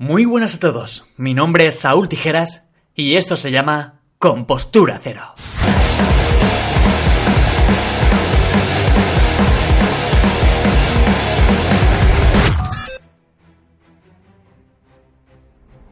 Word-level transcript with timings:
Muy 0.00 0.26
buenas 0.26 0.54
a 0.54 0.60
todos, 0.60 1.06
mi 1.16 1.34
nombre 1.34 1.66
es 1.66 1.80
Saúl 1.80 2.08
Tijeras 2.08 2.70
y 2.94 3.16
esto 3.16 3.34
se 3.34 3.50
llama 3.50 4.02
Compostura 4.18 5.00
Cero. 5.02 5.22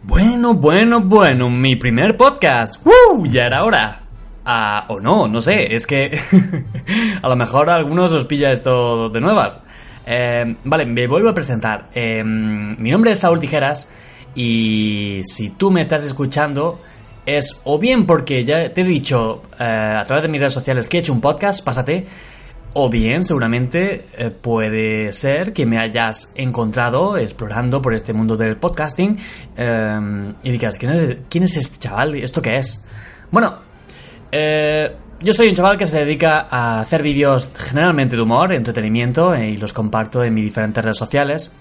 Bueno, 0.05 0.55
bueno, 0.55 1.01
bueno, 1.01 1.51
mi 1.51 1.75
primer 1.75 2.17
podcast. 2.17 2.77
¡Uh! 2.87 3.27
Ya 3.27 3.43
era 3.43 3.65
hora. 3.65 4.03
Ah, 4.45 4.85
o 4.87 5.01
no, 5.01 5.27
no 5.27 5.41
sé, 5.41 5.75
es 5.75 5.85
que 5.85 6.17
a 7.23 7.29
lo 7.29 7.35
mejor 7.35 7.71
a 7.71 7.75
algunos 7.75 8.13
os 8.13 8.25
pilla 8.25 8.53
esto 8.53 9.09
de 9.09 9.21
nuevas. 9.21 9.61
Eh, 10.07 10.57
vale, 10.65 10.87
me 10.87 11.07
vuelvo 11.07 11.29
a 11.29 11.35
presentar. 11.35 11.89
Eh, 11.95 12.23
mi 12.25 12.91
nombre 12.91 13.11
es 13.11 13.19
Saúl 13.19 13.41
Tijeras 13.41 13.89
y 14.35 15.21
si 15.25 15.51
tú 15.51 15.71
me 15.71 15.81
estás 15.81 16.05
escuchando 16.05 16.81
es 17.25 17.61
o 17.65 17.79
bien 17.79 18.07
porque 18.07 18.45
ya 18.45 18.73
te 18.73 18.83
he 18.83 18.85
dicho 18.85 19.43
eh, 19.59 19.65
a 19.65 20.05
través 20.07 20.23
de 20.23 20.29
mis 20.29 20.41
redes 20.41 20.55
sociales 20.55 20.89
que 20.89 20.99
he 20.99 21.01
hecho 21.01 21.13
un 21.13 21.21
podcast, 21.21 21.65
pásate, 21.65 22.07
o 22.79 22.91
bien 22.91 23.25
seguramente 23.25 24.05
eh, 24.19 24.31
puede 24.31 25.11
ser 25.13 25.55
que 25.55 25.65
me 25.65 25.79
hayas 25.79 26.33
encontrado 26.35 27.17
explorando 27.17 27.81
por 27.81 27.95
este 27.95 28.13
mundo 28.13 28.37
del 28.37 28.59
podcasting 28.59 29.19
eh, 29.57 30.33
y 30.43 30.51
digas, 30.53 30.77
¿quién 30.77 30.93
es, 30.93 31.17
¿quién 31.29 31.45
es 31.45 31.57
este 31.57 31.79
chaval? 31.79 32.15
¿Esto 32.17 32.43
qué 32.43 32.59
es? 32.59 32.85
Bueno, 33.31 33.61
eh, 34.31 34.95
yo 35.21 35.33
soy 35.33 35.49
un 35.49 35.55
chaval 35.55 35.77
que 35.77 35.87
se 35.87 36.05
dedica 36.05 36.47
a 36.51 36.81
hacer 36.81 37.03
vídeos 37.03 37.51
generalmente 37.57 38.17
de 38.17 38.23
humor, 38.23 38.53
entretenimiento 38.53 39.35
eh, 39.35 39.51
y 39.51 39.57
los 39.57 39.73
comparto 39.73 40.23
en 40.23 40.35
mis 40.35 40.45
diferentes 40.45 40.85
redes 40.85 40.99
sociales. 40.99 41.57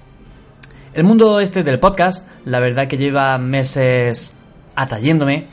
El 0.93 1.03
mundo 1.03 1.39
este 1.39 1.63
del 1.63 1.79
podcast, 1.79 2.27
la 2.45 2.59
verdad 2.59 2.87
que 2.87 2.97
lleva 2.97 3.37
meses 3.37 4.33
atrayéndome. 4.75 5.45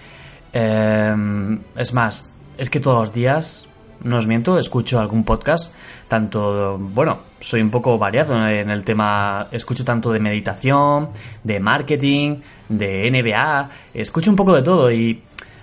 Eh, 0.52 1.58
es 1.76 1.94
más, 1.94 2.30
es 2.58 2.70
que 2.70 2.80
todos 2.80 2.98
los 2.98 3.14
días, 3.14 3.68
no 4.02 4.16
os 4.16 4.26
miento, 4.26 4.58
escucho 4.58 4.98
algún 4.98 5.24
podcast. 5.24 5.72
Tanto, 6.08 6.78
bueno, 6.78 7.20
soy 7.40 7.60
un 7.60 7.70
poco 7.70 7.98
variado 7.98 8.34
en 8.46 8.70
el 8.70 8.84
tema. 8.84 9.46
Escucho 9.52 9.84
tanto 9.84 10.10
de 10.10 10.18
meditación, 10.18 11.10
de 11.44 11.60
marketing, 11.60 12.38
de 12.68 13.10
NBA. 13.10 13.68
Escucho 13.94 14.30
un 14.30 14.36
poco 14.36 14.54
de 14.54 14.62
todo 14.62 14.90
y 14.90 15.22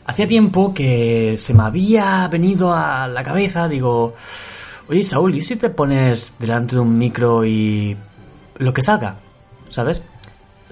hacía 0.09 0.25
tiempo 0.25 0.73
que 0.73 1.35
se 1.37 1.53
me 1.53 1.63
había 1.63 2.27
venido 2.27 2.73
a 2.73 3.07
la 3.07 3.23
cabeza. 3.23 3.67
Digo, 3.67 4.15
oye, 4.87 5.03
Saúl, 5.03 5.35
¿y 5.35 5.41
si 5.41 5.55
te 5.55 5.69
pones 5.69 6.33
delante 6.39 6.75
de 6.75 6.81
un 6.81 6.97
micro 6.97 7.45
y 7.45 7.95
lo 8.57 8.73
que 8.73 8.81
salga? 8.81 9.17
¿Sabes? 9.69 10.01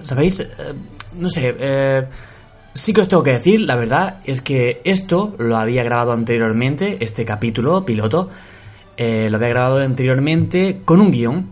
¿Sabéis? 0.02 0.40
Eh, 0.40 0.46
no 1.16 1.28
sé, 1.28 1.54
eh, 1.56 2.04
sí 2.74 2.92
que 2.92 3.00
os 3.00 3.08
tengo 3.08 3.22
que 3.22 3.32
decir, 3.32 3.60
la 3.60 3.76
verdad 3.76 4.18
es 4.24 4.42
que 4.42 4.80
esto 4.84 5.36
lo 5.38 5.56
había 5.56 5.84
grabado 5.84 6.12
anteriormente, 6.12 6.98
este 7.00 7.24
capítulo 7.24 7.84
piloto, 7.84 8.28
eh, 8.96 9.30
lo 9.30 9.36
había 9.36 9.50
grabado 9.50 9.78
anteriormente 9.78 10.82
con 10.84 11.00
un 11.00 11.12
guion, 11.12 11.50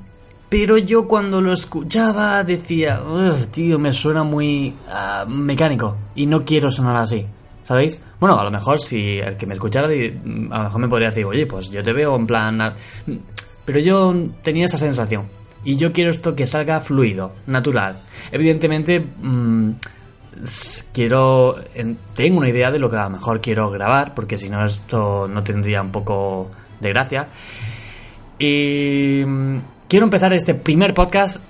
pero 0.48 0.76
yo 0.76 1.06
cuando 1.06 1.40
lo 1.40 1.52
escuchaba 1.52 2.42
decía, 2.42 3.00
"Ugh, 3.02 3.46
tío, 3.52 3.78
me 3.78 3.92
suena 3.92 4.24
muy 4.24 4.74
ah, 4.88 5.24
mecánico 5.28 5.96
y 6.16 6.26
no 6.26 6.44
quiero 6.44 6.70
sonar 6.70 6.96
así, 6.96 7.26
¿sabéis? 7.66 7.98
Bueno, 8.20 8.38
a 8.40 8.44
lo 8.44 8.50
mejor 8.50 8.78
si 8.80 9.18
el 9.18 9.36
que 9.36 9.44
me 9.46 9.52
escuchara, 9.54 9.88
di- 9.88 10.14
a 10.50 10.58
lo 10.58 10.64
mejor 10.64 10.80
me 10.80 10.88
podría 10.88 11.08
decir, 11.08 11.24
oye, 11.26 11.46
pues 11.46 11.68
yo 11.70 11.82
te 11.82 11.92
veo 11.92 12.16
en 12.16 12.26
plan... 12.26 12.60
ah", 12.62 12.74
Pero 13.64 13.80
yo 13.80 14.14
tenía 14.42 14.64
esa 14.64 14.78
sensación. 14.78 15.24
Y 15.64 15.76
yo 15.76 15.92
quiero 15.92 16.10
esto 16.10 16.34
que 16.36 16.46
salga 16.46 16.80
fluido, 16.80 17.32
natural. 17.46 17.98
Evidentemente, 18.30 19.00
mm, 19.00 19.70
quiero. 20.92 21.56
en- 21.74 21.98
tengo 22.14 22.38
una 22.38 22.48
idea 22.48 22.70
de 22.70 22.78
lo 22.78 22.88
que 22.88 22.96
a 22.96 23.04
lo 23.04 23.10
mejor 23.10 23.40
quiero 23.40 23.68
grabar, 23.70 24.14
porque 24.14 24.38
si 24.38 24.48
no, 24.48 24.64
esto 24.64 25.26
no 25.28 25.42
tendría 25.42 25.82
un 25.82 25.90
poco 25.90 26.50
de 26.80 26.88
gracia. 26.90 27.28
Y. 28.38 29.24
mm, 29.24 29.58
quiero 29.88 30.04
empezar 30.06 30.32
este 30.34 30.54
primer 30.54 30.94
podcast 30.94 31.42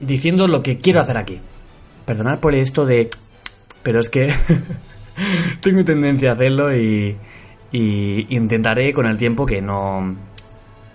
diciendo 0.00 0.46
lo 0.48 0.62
que 0.62 0.78
quiero 0.78 1.00
hacer 1.00 1.16
aquí. 1.16 1.40
Perdonad 2.04 2.40
por 2.40 2.54
esto 2.54 2.84
de. 2.84 3.08
Pero 3.82 4.00
es 4.00 4.08
que. 4.08 4.32
tengo 5.60 5.84
tendencia 5.84 6.30
a 6.30 6.34
hacerlo 6.34 6.74
y. 6.76 7.16
Y 7.74 8.36
intentaré 8.36 8.92
con 8.92 9.06
el 9.06 9.16
tiempo 9.16 9.46
que 9.46 9.62
no. 9.62 10.14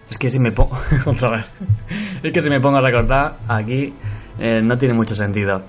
Es 0.09 0.17
que 0.17 0.29
si 0.29 0.39
me 0.39 0.51
pongo. 0.51 0.77
Otra 1.05 1.29
vez. 1.31 1.45
Es 2.23 2.31
que 2.31 2.41
si 2.41 2.49
me 2.49 2.59
pongo 2.61 2.77
a 2.77 2.81
recortar 2.81 3.37
aquí 3.47 3.93
eh, 4.39 4.61
no 4.63 4.77
tiene 4.77 4.93
mucho 4.93 5.15
sentido. 5.15 5.63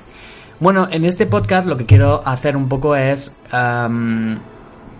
Bueno, 0.60 0.88
en 0.90 1.04
este 1.04 1.26
podcast 1.26 1.66
lo 1.66 1.76
que 1.76 1.86
quiero 1.86 2.26
hacer 2.26 2.56
un 2.56 2.68
poco 2.68 2.94
es. 2.96 3.34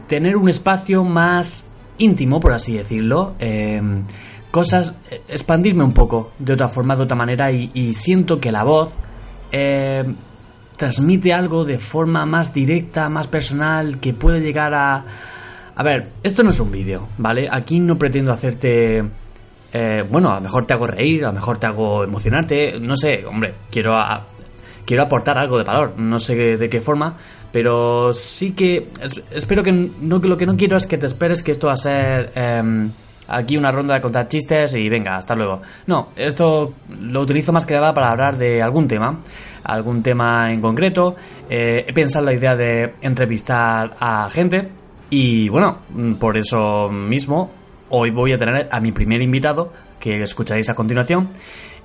tener 0.07 0.37
un 0.37 0.49
espacio 0.49 1.05
más 1.05 1.69
íntimo, 1.99 2.41
por 2.41 2.53
así 2.53 2.77
decirlo. 2.77 3.35
em, 3.39 4.05
cosas. 4.51 4.95
eh, 5.11 5.21
expandirme 5.29 5.85
un 5.85 5.93
poco 5.93 6.33
de 6.39 6.55
otra 6.55 6.69
forma, 6.69 6.97
de 6.97 7.03
otra 7.03 7.17
manera. 7.17 7.51
Y, 7.53 7.71
y 7.75 7.93
siento 7.95 8.41
que 8.41 8.51
la 8.51 8.65
voz. 8.65 8.95
em, 9.53 10.15
transmite 10.79 11.35
algo 11.35 11.67
de 11.67 11.79
forma 11.79 12.25
más 12.25 12.55
directa, 12.55 13.11
más 13.11 13.27
personal, 13.27 13.99
que 14.01 14.15
puede 14.15 14.41
llegar 14.41 14.73
a... 14.73 15.05
A 15.77 15.83
ver, 15.83 16.09
esto 16.23 16.43
no 16.43 16.51
es 16.51 16.59
un 16.61 16.71
vídeo, 16.73 17.09
¿vale? 17.19 17.49
Aquí 17.53 17.79
no 17.81 17.97
pretendo 17.99 18.33
hacerte... 18.33 19.05
eh, 19.73 20.05
bueno, 20.11 20.31
a 20.31 20.37
lo 20.37 20.41
mejor 20.41 20.65
te 20.65 20.73
hago 20.73 20.87
reír, 20.87 21.25
a 21.25 21.29
lo 21.29 21.35
mejor 21.35 21.59
te 21.59 21.67
hago 21.67 22.03
emocionarte, 22.05 22.81
no 22.81 22.97
sé, 22.97 23.27
hombre, 23.27 23.55
quiero, 23.71 23.95
a- 23.97 24.27
quiero 24.87 25.03
aportar 25.03 25.37
algo 25.37 25.59
de 25.59 25.65
valor, 25.65 25.95
no 25.99 26.19
sé 26.19 26.57
de 26.57 26.69
qué 26.71 26.81
forma, 26.81 27.17
pero 27.53 28.13
sí 28.13 28.53
que... 28.53 28.89
es- 29.03 29.23
espero 29.33 29.63
que... 29.63 29.73
No, 29.73 30.21
que 30.21 30.29
lo 30.29 30.37
que 30.37 30.47
no 30.47 30.57
quiero 30.57 30.77
es 30.77 30.87
que 30.87 30.97
te 30.99 31.07
esperes 31.07 31.43
que 31.43 31.51
esto 31.53 31.67
va 31.67 31.75
a 31.75 31.77
ser... 31.77 32.33
em, 32.35 32.91
aquí 33.29 33.57
una 33.57 33.71
ronda 33.71 33.95
de 33.95 34.01
contar 34.01 34.27
chistes 34.29 34.75
y 34.75 34.89
venga, 34.89 35.17
hasta 35.17 35.35
luego. 35.35 35.61
No, 35.87 36.09
esto 36.17 36.73
lo 37.01 37.21
utilizo 37.21 37.53
más 37.53 37.67
que 37.67 37.75
nada 37.75 37.93
para 37.95 38.11
hablar 38.11 38.39
de 38.39 38.63
algún 38.63 38.89
tema, 38.89 39.21
algún 39.65 40.03
tema 40.03 40.53
en 40.53 40.61
concreto. 40.61 41.15
Eh, 41.49 41.85
he 41.87 41.93
pensado 41.93 42.25
la 42.25 42.33
idea 42.33 42.57
de 42.57 42.95
entrevistar 43.03 43.95
a 44.01 44.29
gente 44.31 44.69
y 45.11 45.49
bueno, 45.49 45.83
mm, 45.91 46.15
por 46.15 46.37
eso 46.37 46.89
mismo 46.89 47.51
hoy 47.91 48.11
voy 48.11 48.33
a 48.33 48.39
tener 48.39 48.69
a 48.71 48.81
mi 48.81 48.93
primer 48.93 49.23
invitado 49.23 49.73
que 50.01 50.23
escucharéis 50.23 50.69
a 50.71 50.75
continuación 50.75 51.31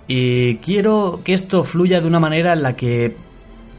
y 0.08 0.58
quiero 0.58 1.22
que 1.24 1.34
esto 1.34 1.64
fluya 1.64 2.02
de 2.02 2.08
una 2.08 2.20
manera 2.20 2.54
en 2.54 2.64
la 2.64 2.76
que 2.76 3.16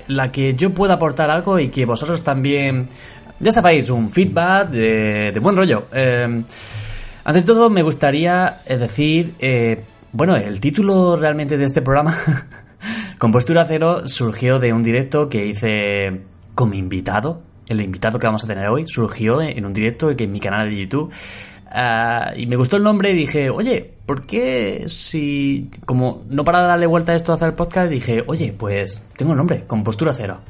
la 0.07 0.31
que 0.31 0.55
yo 0.55 0.73
pueda 0.75 0.95
aportar 0.95 1.31
algo 1.31 1.59
y 1.59 1.69
que 1.69 1.87
vosotros 1.87 2.23
también, 2.23 2.89
ya 3.41 3.51
sabéis, 3.51 3.89
un 3.89 4.11
feedback 4.11 4.69
de, 4.69 5.31
de 5.33 5.41
buen 5.41 5.57
rollo. 5.57 5.87
Eh, 5.93 6.43
ante 7.25 7.43
todo, 7.43 7.71
me 7.71 7.83
gustaría 7.83 8.61
eh, 8.67 8.77
decir, 8.77 9.35
eh, 9.41 9.83
bueno, 10.13 10.37
el 10.37 10.61
título 10.61 11.17
realmente 11.17 11.57
de 11.57 11.65
este 11.65 11.81
programa, 11.81 12.17
Compostura 13.19 13.65
Cero, 13.65 14.07
surgió 14.07 14.59
de 14.59 14.73
un 14.73 14.83
directo 14.83 15.29
que 15.29 15.47
hice 15.47 16.21
como 16.55 16.75
invitado. 16.75 17.43
El 17.67 17.81
invitado 17.81 18.19
que 18.19 18.27
vamos 18.27 18.45
a 18.45 18.47
tener 18.47 18.69
hoy 18.69 18.87
surgió 18.87 19.41
en 19.41 19.65
un 19.65 19.73
directo 19.73 20.15
que 20.15 20.25
en 20.25 20.33
mi 20.33 20.41
canal 20.41 20.69
de 20.69 20.77
YouTube. 20.77 21.11
Ah, 21.71 22.33
y 22.37 22.47
me 22.47 22.57
gustó 22.57 22.77
el 22.77 22.83
nombre 22.83 23.11
y 23.11 23.15
dije, 23.15 23.49
oye, 23.51 23.95
¿por 24.05 24.27
qué 24.27 24.85
si... 24.89 25.71
Como 25.87 26.23
no 26.29 26.45
para 26.45 26.61
darle 26.61 26.87
vuelta 26.87 27.13
a 27.13 27.15
esto 27.17 27.33
a 27.33 27.37
hacer 27.37 27.49
el 27.49 27.55
podcast, 27.55 27.91
dije, 27.91 28.23
oye, 28.27 28.55
pues 28.57 29.09
tengo 29.17 29.33
un 29.33 29.39
nombre, 29.39 29.65
Compostura 29.67 30.13
Cero. 30.15 30.41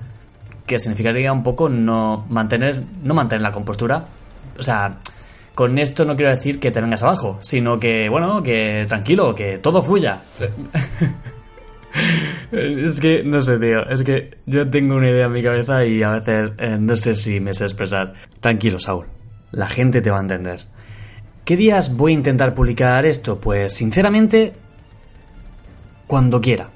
Que 0.67 0.79
significaría 0.79 1.33
un 1.33 1.43
poco 1.43 1.69
no 1.69 2.27
mantener, 2.29 2.83
no 3.03 3.15
mantener 3.15 3.43
la 3.43 3.53
compostura. 3.53 4.07
O 4.59 4.63
sea, 4.63 4.99
con 5.55 5.79
esto 5.79 6.05
no 6.05 6.17
quiero 6.17 6.31
decir 6.31 6.59
que 6.59 6.71
te 6.71 6.81
vengas 6.81 7.03
abajo, 7.03 7.39
sino 7.41 7.79
que, 7.79 8.09
bueno, 8.09 8.43
que 8.43 8.87
tranquilo, 8.89 9.35
que 9.35 9.59
todo 9.59 9.83
fluya. 9.83 10.23
Es 12.51 13.01
que, 13.01 13.23
no 13.23 13.41
sé, 13.41 13.59
tío. 13.59 13.89
Es 13.89 14.03
que 14.03 14.39
yo 14.47 14.69
tengo 14.69 14.97
una 14.97 15.11
idea 15.11 15.27
en 15.27 15.33
mi 15.33 15.45
cabeza 15.45 15.85
y 15.85 16.03
a 16.03 16.11
veces 16.11 16.53
eh, 16.59 16.77
no 16.79 16.97
sé 16.97 17.15
si 17.15 17.39
me 17.39 17.55
sé 17.55 17.65
expresar. 17.65 18.15
Tranquilo, 18.41 18.81
Saúl. 18.81 19.07
La 19.53 19.69
gente 19.69 20.01
te 20.01 20.11
va 20.11 20.19
a 20.19 20.23
entender. 20.23 20.63
¿Qué 21.45 21.57
días 21.57 21.97
voy 21.97 22.13
a 22.13 22.15
intentar 22.15 22.55
publicar 22.55 23.07
esto? 23.07 23.39
Pues, 23.41 23.75
sinceramente, 23.75 24.55
cuando 26.09 26.41
quiera. 26.41 26.71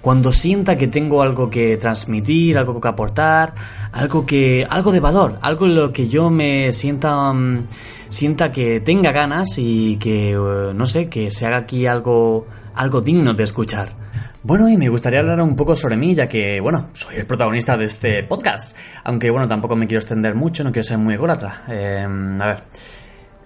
Cuando 0.00 0.32
sienta 0.32 0.76
que 0.76 0.88
tengo 0.88 1.22
algo 1.22 1.50
que 1.50 1.76
transmitir, 1.76 2.58
algo 2.58 2.80
que 2.80 2.88
aportar, 2.88 3.54
algo 3.92 4.26
que 4.26 4.66
algo 4.68 4.92
de 4.92 5.00
valor, 5.00 5.38
algo 5.42 5.66
en 5.66 5.76
lo 5.76 5.92
que 5.92 6.08
yo 6.08 6.30
me 6.30 6.72
sienta 6.72 7.32
mm, 7.32 7.66
sienta 8.08 8.52
que 8.52 8.80
tenga 8.80 9.12
ganas 9.12 9.58
y 9.58 9.96
que 9.96 10.32
eh, 10.32 10.72
no 10.74 10.86
sé, 10.86 11.08
que 11.08 11.30
se 11.30 11.46
haga 11.46 11.58
aquí 11.58 11.86
algo 11.86 12.46
algo 12.74 13.00
digno 13.00 13.34
de 13.34 13.44
escuchar. 13.44 14.02
Bueno, 14.44 14.68
y 14.68 14.76
me 14.76 14.88
gustaría 14.88 15.20
hablar 15.20 15.40
un 15.40 15.54
poco 15.54 15.76
sobre 15.76 15.96
mí, 15.96 16.16
ya 16.16 16.28
que, 16.28 16.60
bueno, 16.60 16.88
soy 16.94 17.16
el 17.16 17.26
protagonista 17.26 17.76
de 17.76 17.84
este 17.84 18.24
podcast. 18.24 18.76
Aunque, 19.04 19.30
bueno, 19.30 19.46
tampoco 19.46 19.76
me 19.76 19.86
quiero 19.86 20.00
extender 20.00 20.34
mucho, 20.34 20.64
no 20.64 20.72
quiero 20.72 20.82
ser 20.82 20.98
muy 20.98 21.14
ególatra. 21.14 21.62
Eh, 21.68 22.04
a 22.40 22.46
ver, 22.46 22.64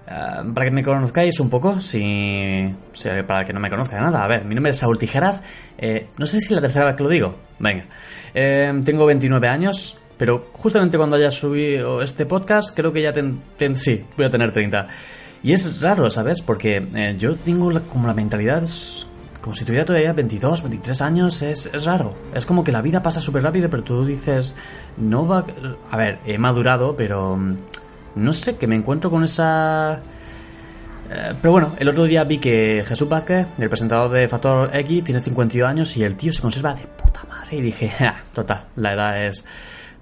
eh, 0.07 0.53
para 0.55 0.67
que 0.67 0.71
me 0.71 0.83
conozcáis 0.83 1.41
un 1.41 1.51
poco, 1.51 1.81
si, 1.81 2.75
para 3.27 3.45
que 3.45 3.53
no 3.53 3.61
me 3.61 3.69
conozca 3.69 4.01
nada. 4.01 4.23
A 4.23 4.29
ver, 4.29 4.45
mi 4.45 4.55
nombre 4.55 4.71
es 4.71 4.79
Saúl 4.79 4.99
Tijeras. 4.99 5.43
Eh, 5.79 6.09
no 6.17 6.27
sé 6.27 6.41
si 6.41 6.47
es 6.47 6.51
la 6.53 6.61
tercera 6.61 6.85
vez 6.87 6.97
que 6.97 7.03
lo 7.03 7.09
digo. 7.09 7.35
Venga. 7.59 7.87
Eh, 8.33 8.73
tengo 8.85 9.07
29 9.07 9.49
años, 9.49 9.99
pero 10.17 10.51
justamente 10.53 10.97
cuando 10.97 11.17
haya 11.17 11.31
subido 11.31 12.03
este 12.03 12.27
podcast, 12.27 12.75
creo 12.77 12.93
que 12.93 13.03
ya 13.03 13.13
ten, 13.13 13.43
ten, 13.57 13.75
sí, 13.75 14.05
voy 14.17 14.27
a 14.27 14.31
tener 14.31 14.53
30. 14.53 14.87
Y 15.43 15.53
es 15.53 15.81
raro, 15.81 16.11
¿sabes? 16.11 16.41
Porque 16.41 17.15
yo 17.19 17.37
tengo 17.37 17.81
como 17.89 18.07
la 18.07 18.15
mentalidad 18.15 18.65
como 19.41 19.55
si 19.55 19.65
tuviera 19.65 19.85
todavía 19.85 20.13
22, 20.13 20.63
23 20.63 21.03
años, 21.03 21.43
es, 21.43 21.71
es 21.73 21.85
raro. 21.85 22.17
Es 22.35 22.45
como 22.45 22.65
que 22.65 22.73
la 22.73 22.83
vida 22.83 23.01
pasa 23.01 23.21
súper 23.21 23.45
rápido, 23.45 23.71
pero 23.71 23.85
tú 23.85 24.05
dices, 24.05 24.57
no 24.97 25.25
va... 25.25 25.47
A 25.89 25.97
ver, 25.97 26.19
he 26.27 26.37
madurado, 26.37 26.97
pero 26.97 27.39
no 28.17 28.33
sé, 28.33 28.57
que 28.57 28.67
me 28.67 28.75
encuentro 28.75 29.11
con 29.11 29.23
esa... 29.23 30.01
Eh, 31.09 31.35
pero 31.41 31.53
bueno, 31.53 31.77
el 31.79 31.89
otro 31.89 32.05
día 32.05 32.25
vi 32.25 32.39
que 32.39 32.83
Jesús 32.85 33.09
Vázquez, 33.09 33.47
el 33.59 33.69
presentador 33.69 34.11
de 34.11 34.27
Factor 34.27 34.75
X, 34.75 35.05
tiene 35.05 35.21
52 35.21 35.69
años 35.69 35.97
y 35.97 36.03
el 36.03 36.17
tío 36.17 36.33
se 36.33 36.43
conserva 36.43 36.75
de 36.75 36.87
puta 36.87 37.25
madre. 37.29 37.59
Y 37.59 37.61
dije, 37.61 37.89
ja, 37.89 38.17
total, 38.33 38.67
la 38.77 38.95
edad 38.95 39.25
es... 39.25 39.45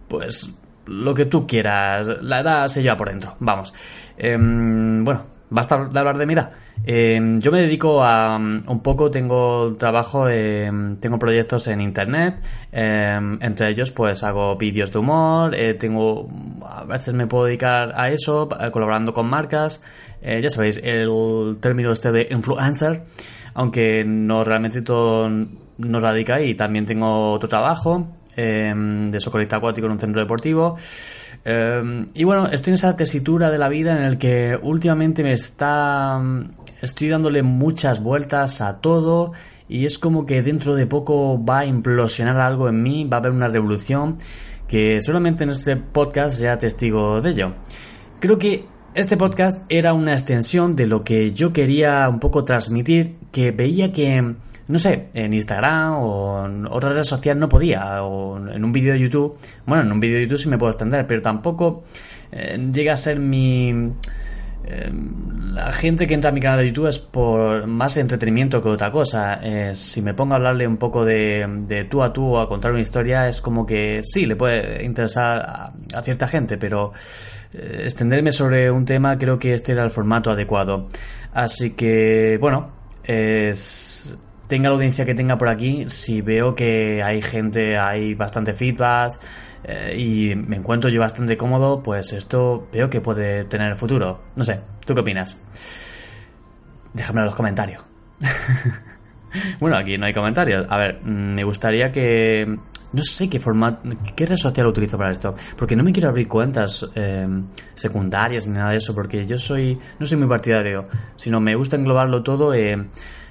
Pues 0.08 0.54
lo 0.86 1.14
que 1.14 1.26
tú 1.26 1.46
quieras, 1.46 2.06
la 2.22 2.40
edad 2.40 2.68
se 2.68 2.82
lleva 2.82 2.96
por 2.96 3.08
dentro, 3.08 3.36
vamos. 3.40 3.72
Eh, 4.16 4.36
bueno, 4.38 5.26
basta 5.54 5.84
de 5.84 5.98
hablar 5.98 6.18
de 6.18 6.26
mi 6.26 6.34
edad. 6.34 6.50
Eh, 6.84 7.18
yo 7.38 7.52
me 7.52 7.60
dedico 7.60 8.04
a 8.04 8.36
un 8.36 8.80
poco, 8.82 9.10
tengo 9.10 9.76
trabajo, 9.76 10.28
eh, 10.28 10.70
tengo 11.00 11.18
proyectos 11.18 11.68
en 11.68 11.80
internet, 11.80 12.40
eh, 12.72 13.18
entre 13.40 13.70
ellos 13.70 13.92
pues 13.92 14.24
hago 14.24 14.56
vídeos 14.56 14.92
de 14.92 14.98
humor, 14.98 15.54
tengo, 15.78 16.28
a 16.68 16.84
veces 16.84 17.14
me 17.14 17.28
puedo 17.28 17.44
dedicar 17.44 17.92
a 17.94 18.10
eso, 18.10 18.48
colaborando 18.72 19.12
con 19.12 19.28
marcas, 19.28 19.80
ya 20.20 20.48
sabéis, 20.48 20.80
el 20.82 21.56
término 21.60 21.92
este 21.92 22.10
de 22.10 22.26
influencer, 22.30 23.04
aunque 23.54 24.04
no 24.04 24.42
realmente 24.42 24.82
todo 24.82 25.28
no 25.28 26.00
radica 26.00 26.36
ahí, 26.36 26.54
también 26.54 26.84
tengo 26.84 27.32
otro 27.32 27.48
trabajo, 27.48 28.08
de 28.36 29.16
socorrista 29.20 29.56
acuático 29.56 29.86
en 29.86 29.92
un 29.92 30.00
centro 30.00 30.20
deportivo. 30.20 30.76
Y 31.44 32.24
bueno, 32.24 32.48
estoy 32.48 32.70
en 32.70 32.74
esa 32.74 32.96
tesitura 32.96 33.50
de 33.50 33.58
la 33.58 33.68
vida 33.68 33.96
en 33.98 34.04
el 34.04 34.18
que 34.18 34.58
últimamente 34.62 35.22
me 35.22 35.32
está 35.32 36.22
estoy 36.80 37.08
dándole 37.08 37.42
muchas 37.42 38.02
vueltas 38.02 38.60
a 38.60 38.80
todo 38.80 39.32
y 39.68 39.86
es 39.86 39.98
como 39.98 40.26
que 40.26 40.42
dentro 40.42 40.74
de 40.74 40.86
poco 40.86 41.42
va 41.42 41.60
a 41.60 41.66
implosionar 41.66 42.38
algo 42.40 42.68
en 42.68 42.82
mí, 42.82 43.04
va 43.04 43.16
a 43.16 43.20
haber 43.20 43.32
una 43.32 43.48
revolución 43.48 44.18
que 44.68 45.00
solamente 45.00 45.44
en 45.44 45.50
este 45.50 45.76
podcast 45.76 46.38
sea 46.38 46.58
testigo 46.58 47.20
de 47.20 47.30
ello. 47.30 47.52
Creo 48.20 48.38
que 48.38 48.66
este 48.94 49.16
podcast 49.16 49.64
era 49.68 49.92
una 49.92 50.12
extensión 50.12 50.76
de 50.76 50.86
lo 50.86 51.02
que 51.02 51.32
yo 51.32 51.52
quería 51.52 52.08
un 52.08 52.20
poco 52.20 52.44
transmitir, 52.44 53.16
que 53.32 53.50
veía 53.50 53.92
que, 53.92 54.34
no 54.68 54.78
sé, 54.78 55.08
en 55.14 55.32
Instagram 55.32 55.94
o 55.94 56.46
en 56.46 56.66
otra 56.66 56.92
red 56.92 57.04
social 57.04 57.38
no 57.38 57.48
podía, 57.48 58.02
o 58.02 58.36
en 58.48 58.64
un 58.64 58.72
vídeo 58.72 58.92
de 58.92 59.00
YouTube, 59.00 59.36
bueno, 59.66 59.82
en 59.82 59.92
un 59.92 60.00
vídeo 60.00 60.16
de 60.16 60.22
YouTube 60.22 60.38
sí 60.38 60.48
me 60.48 60.58
puedo 60.58 60.72
extender, 60.72 61.06
pero 61.06 61.22
tampoco 61.22 61.84
eh, 62.32 62.58
llega 62.72 62.94
a 62.94 62.96
ser 62.96 63.18
mi 63.18 63.92
Em, 64.66 65.52
la 65.52 65.70
gente 65.72 66.06
que 66.06 66.14
entra 66.14 66.30
a 66.30 66.32
mi 66.32 66.40
canal 66.40 66.60
de 66.60 66.68
YouTube 66.68 66.88
es 66.88 66.98
por 66.98 67.66
más 67.66 67.96
entretenimiento 67.98 68.62
que 68.62 68.68
otra 68.70 68.90
cosa. 68.90 69.38
Eh, 69.42 69.74
si 69.74 70.00
me 70.00 70.14
pongo 70.14 70.34
a 70.34 70.36
hablarle 70.36 70.66
un 70.66 70.78
poco 70.78 71.04
de, 71.04 71.86
tú 71.90 72.02
a 72.02 72.12
tú 72.12 72.34
o 72.34 72.40
a 72.40 72.48
contar 72.48 72.72
una 72.72 72.80
historia, 72.80 73.28
es 73.28 73.40
como 73.42 73.66
que 73.66 74.00
sí, 74.02 74.26
le 74.26 74.36
puede 74.36 74.84
interesar 74.84 75.72
a, 75.94 76.02
cierta 76.02 76.26
gente, 76.26 76.56
pero 76.56 76.92
eh, 77.52 77.82
extenderme 77.84 78.32
sobre 78.32 78.70
un 78.70 78.84
tema 78.84 79.18
creo 79.18 79.38
que 79.38 79.52
este 79.52 79.72
era 79.72 79.84
el 79.84 79.90
formato 79.90 80.30
adecuado. 80.30 80.88
Así 81.34 81.72
que, 81.72 82.38
bueno, 82.40 82.70
es, 83.04 84.16
tenga 84.48 84.68
la 84.68 84.74
audiencia 84.74 85.04
que 85.04 85.14
tenga 85.14 85.38
por 85.38 85.48
aquí, 85.48 85.84
si 85.88 86.20
veo 86.20 86.54
que 86.54 87.02
hay 87.02 87.22
gente, 87.22 87.76
hay 87.78 88.14
bastante 88.14 88.54
feedback, 88.54 89.18
eh, 89.66 89.94
y 89.96 90.34
me 90.34 90.56
encuentro 90.56 90.90
yo 90.90 91.00
bastante 91.00 91.36
cómodo, 91.36 91.82
pues 91.82 92.12
esto 92.12 92.68
veo 92.72 92.90
que 92.90 93.00
puede 93.00 93.44
tener 93.44 93.76
futuro. 93.76 94.20
No 94.36 94.44
sé, 94.44 94.60
¿tú 94.84 94.94
qué 94.94 95.00
opinas? 95.00 95.38
Déjame 96.92 97.20
en 97.20 97.26
los 97.26 97.34
comentarios. 97.34 97.82
bueno, 99.60 99.76
aquí 99.78 99.96
no 99.96 100.06
hay 100.06 100.12
comentarios. 100.12 100.66
A 100.68 100.76
ver, 100.76 101.02
me 101.02 101.44
gustaría 101.44 101.90
que... 101.90 102.58
No 102.92 103.02
sé 103.02 103.28
qué 103.28 103.40
formato, 103.40 103.88
qué 104.14 104.24
red 104.24 104.36
social 104.36 104.68
utilizo 104.68 104.96
para 104.96 105.10
esto, 105.10 105.34
porque 105.56 105.74
no 105.74 105.82
me 105.82 105.92
quiero 105.92 106.10
abrir 106.10 106.28
cuentas 106.28 106.86
eh, 106.94 107.26
secundarias 107.74 108.46
ni 108.46 108.54
nada 108.54 108.70
de 108.70 108.76
eso, 108.76 108.94
porque 108.94 109.26
yo 109.26 109.36
soy, 109.36 109.76
no 109.98 110.06
soy 110.06 110.16
muy 110.16 110.28
partidario, 110.28 110.84
sino 111.16 111.40
me 111.40 111.56
gusta 111.56 111.74
englobarlo 111.74 112.22
todo 112.22 112.54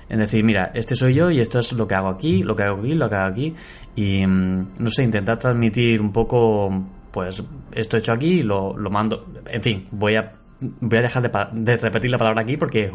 en 0.09 0.19
decir, 0.19 0.43
mira, 0.43 0.71
este 0.73 0.95
soy 0.95 1.15
yo 1.15 1.31
y 1.31 1.39
esto 1.39 1.59
es 1.59 1.73
lo 1.73 1.87
que 1.87 1.95
hago 1.95 2.09
aquí, 2.09 2.43
lo 2.43 2.55
que 2.55 2.63
hago 2.63 2.79
aquí, 2.79 2.93
lo 2.93 3.09
que 3.09 3.15
hago 3.15 3.31
aquí, 3.31 3.55
y 3.95 4.25
mm, 4.25 4.73
no 4.79 4.89
sé, 4.89 5.03
intentar 5.03 5.39
transmitir 5.39 6.01
un 6.01 6.11
poco, 6.11 6.69
pues 7.11 7.43
esto 7.73 7.97
hecho 7.97 8.11
aquí, 8.11 8.43
lo, 8.43 8.77
lo 8.77 8.89
mando, 8.89 9.25
en 9.49 9.61
fin, 9.61 9.87
voy 9.91 10.15
a, 10.15 10.33
voy 10.59 10.99
a 10.99 11.01
dejar 11.01 11.31
de, 11.53 11.77
repetir 11.77 12.11
la 12.11 12.17
palabra 12.17 12.41
aquí 12.41 12.57
porque... 12.57 12.91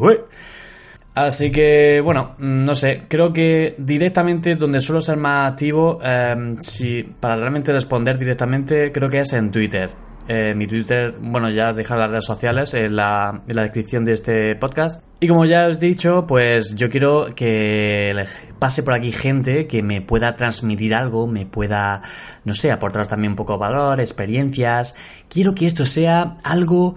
Así 1.15 1.51
que, 1.51 2.01
bueno, 2.01 2.35
mm, 2.37 2.63
no 2.63 2.75
sé, 2.75 3.01
creo 3.07 3.33
que 3.33 3.75
directamente 3.77 4.55
donde 4.55 4.79
suelo 4.79 5.01
ser 5.01 5.17
más 5.17 5.51
activo, 5.51 5.99
eh, 6.03 6.55
si, 6.59 7.03
para 7.03 7.35
realmente 7.35 7.73
responder 7.73 8.17
directamente, 8.17 8.91
creo 8.91 9.09
que 9.09 9.19
es 9.19 9.33
en 9.33 9.51
Twitter. 9.51 9.89
Eh, 10.31 10.53
mi 10.53 10.67
Twitter, 10.67 11.15
bueno, 11.19 11.49
ya 11.49 11.73
deja 11.73 11.97
las 11.97 12.11
redes 12.11 12.25
sociales 12.25 12.75
en 12.75 12.95
la, 12.95 13.41
en 13.47 13.55
la, 13.55 13.63
descripción 13.63 14.05
de 14.05 14.13
este 14.13 14.55
podcast. 14.55 15.03
Y 15.19 15.27
como 15.27 15.43
ya 15.45 15.65
os 15.65 15.77
he 15.77 15.79
dicho, 15.79 16.27
pues 16.27 16.75
yo 16.75 16.91
quiero 16.91 17.29
que 17.35 18.13
pase 18.59 18.83
por 18.83 18.93
aquí 18.93 19.11
gente 19.11 19.65
que 19.65 19.81
me 19.81 20.03
pueda 20.03 20.35
transmitir 20.35 20.93
algo, 20.93 21.25
me 21.25 21.47
pueda, 21.47 22.03
no 22.45 22.53
sé, 22.53 22.71
aportar 22.71 23.07
también 23.07 23.31
un 23.31 23.37
poco 23.37 23.53
de 23.53 23.59
valor, 23.59 23.99
experiencias. 23.99 24.95
Quiero 25.29 25.55
que 25.55 25.65
esto 25.65 25.87
sea 25.87 26.37
algo 26.43 26.95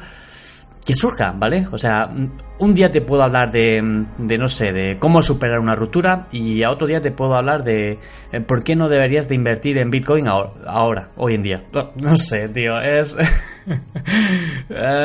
que 0.85 0.95
surja, 0.97 1.33
¿vale? 1.37 1.67
O 1.71 1.79
sea, 1.79 2.11
un 2.59 2.75
día 2.75 2.91
te 2.91 3.01
puedo 3.01 3.23
hablar 3.23 3.53
de, 3.53 4.05
de, 4.19 4.39
no 4.39 4.49
sé, 4.49 4.73
de 4.73 4.99
cómo 4.99 5.23
superar 5.23 5.61
una 5.61 5.77
ruptura 5.77 6.27
y 6.33 6.63
a 6.65 6.71
otro 6.71 6.89
día 6.89 7.01
te 7.01 7.13
puedo 7.13 7.35
hablar 7.35 7.63
de 7.63 7.99
eh, 8.33 8.41
por 8.41 8.65
qué 8.65 8.75
no 8.75 8.89
deberías 8.89 9.29
de 9.29 9.37
invertir 9.37 9.79
en 9.79 9.91
Bitcoin 9.91 10.27
ahora, 10.27 11.11
hoy 11.17 11.35
en 11.35 11.43
día. 11.43 11.65
No, 11.97 12.17
sé, 12.17 12.49
tío, 12.49 12.81
es 12.81 13.17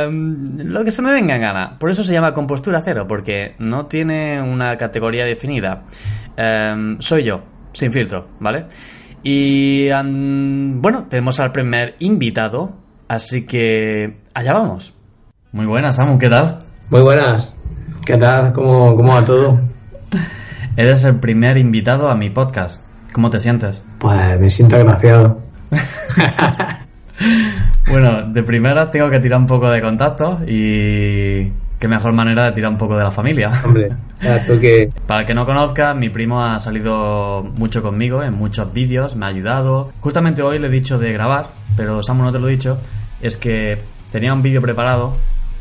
um, 0.10 0.58
lo 0.64 0.84
que 0.84 0.92
se 0.92 1.02
me 1.04 1.12
venga 1.12 1.36
en 1.36 1.42
gana. 1.42 1.78
Por 1.78 1.92
eso 1.92 2.04
se 2.04 2.14
llama 2.14 2.34
compostura 2.34 2.82
cero, 2.84 3.06
porque 3.08 3.56
no 3.60 3.86
tiene 3.86 4.42
una 4.42 4.78
categoría 4.78 5.26
definida. 5.26 5.84
Um, 6.38 7.00
soy 7.00 7.24
yo, 7.24 7.44
sin 7.74 7.92
filtro, 7.92 8.30
¿vale? 8.40 8.66
Y 9.22 9.90
bueno, 9.90 11.08
tenemos 11.10 11.40
al 11.40 11.52
primer 11.52 11.96
invitado, 12.00 12.78
así 13.08 13.46
que 13.46 14.18
allá 14.34 14.54
vamos. 14.54 14.98
Muy 15.54 15.66
buenas, 15.66 15.96
Samu, 15.96 16.20
¿qué 16.20 16.30
tal? 16.30 16.60
Muy 16.90 17.02
buenas, 17.02 17.64
¿qué 18.06 18.18
tal? 18.18 18.52
¿Cómo, 18.52 18.98
cómo 18.98 19.14
va 19.14 19.24
todo? 19.24 19.62
Eres 20.76 21.06
el 21.06 21.22
primer 21.22 21.58
invitado 21.58 22.10
a 22.10 22.16
mi 22.16 22.30
podcast. 22.30 22.84
¿Cómo 23.14 23.30
te 23.30 23.40
sientes? 23.40 23.82
Pues 23.98 24.40
me 24.42 24.50
siento 24.50 24.76
agraciado. 24.76 25.42
bueno, 27.90 28.24
de 28.24 28.44
primera 28.44 28.92
tengo 28.92 29.10
que 29.10 29.22
tirar 29.22 29.40
un 29.40 29.48
poco 29.48 29.70
de 29.70 29.82
contacto 29.82 30.40
y 30.46 31.50
qué 31.80 31.88
mejor 31.88 32.12
manera 32.12 32.48
de 32.48 32.52
tirar 32.52 32.70
un 32.70 32.78
poco 32.78 32.98
de 32.98 33.06
la 33.06 33.12
familia. 33.12 33.50
Hombre, 33.64 33.92
que... 34.20 34.92
Para 35.08 35.22
el 35.22 35.28
que 35.28 35.34
no 35.34 35.46
conozca, 35.46 35.94
mi 35.94 36.10
primo 36.10 36.44
ha 36.44 36.60
salido 36.60 37.50
mucho 37.56 37.82
conmigo 37.82 38.22
en 38.22 38.34
muchos 38.34 38.74
vídeos, 38.74 39.16
me 39.16 39.26
ha 39.26 39.30
ayudado. 39.30 39.94
Justamente 40.02 40.42
hoy 40.42 40.60
le 40.60 40.68
he 40.68 40.72
dicho 40.72 41.00
de 41.00 41.14
grabar, 41.14 41.48
pero 41.78 42.04
Samu 42.04 42.24
no 42.24 42.34
te 42.34 42.40
lo 42.40 42.50
he 42.50 42.52
dicho, 42.52 42.82
es 43.22 43.38
que 43.38 43.82
tenía 44.12 44.34
un 44.34 44.42
vídeo 44.42 44.62
preparado 44.62 45.16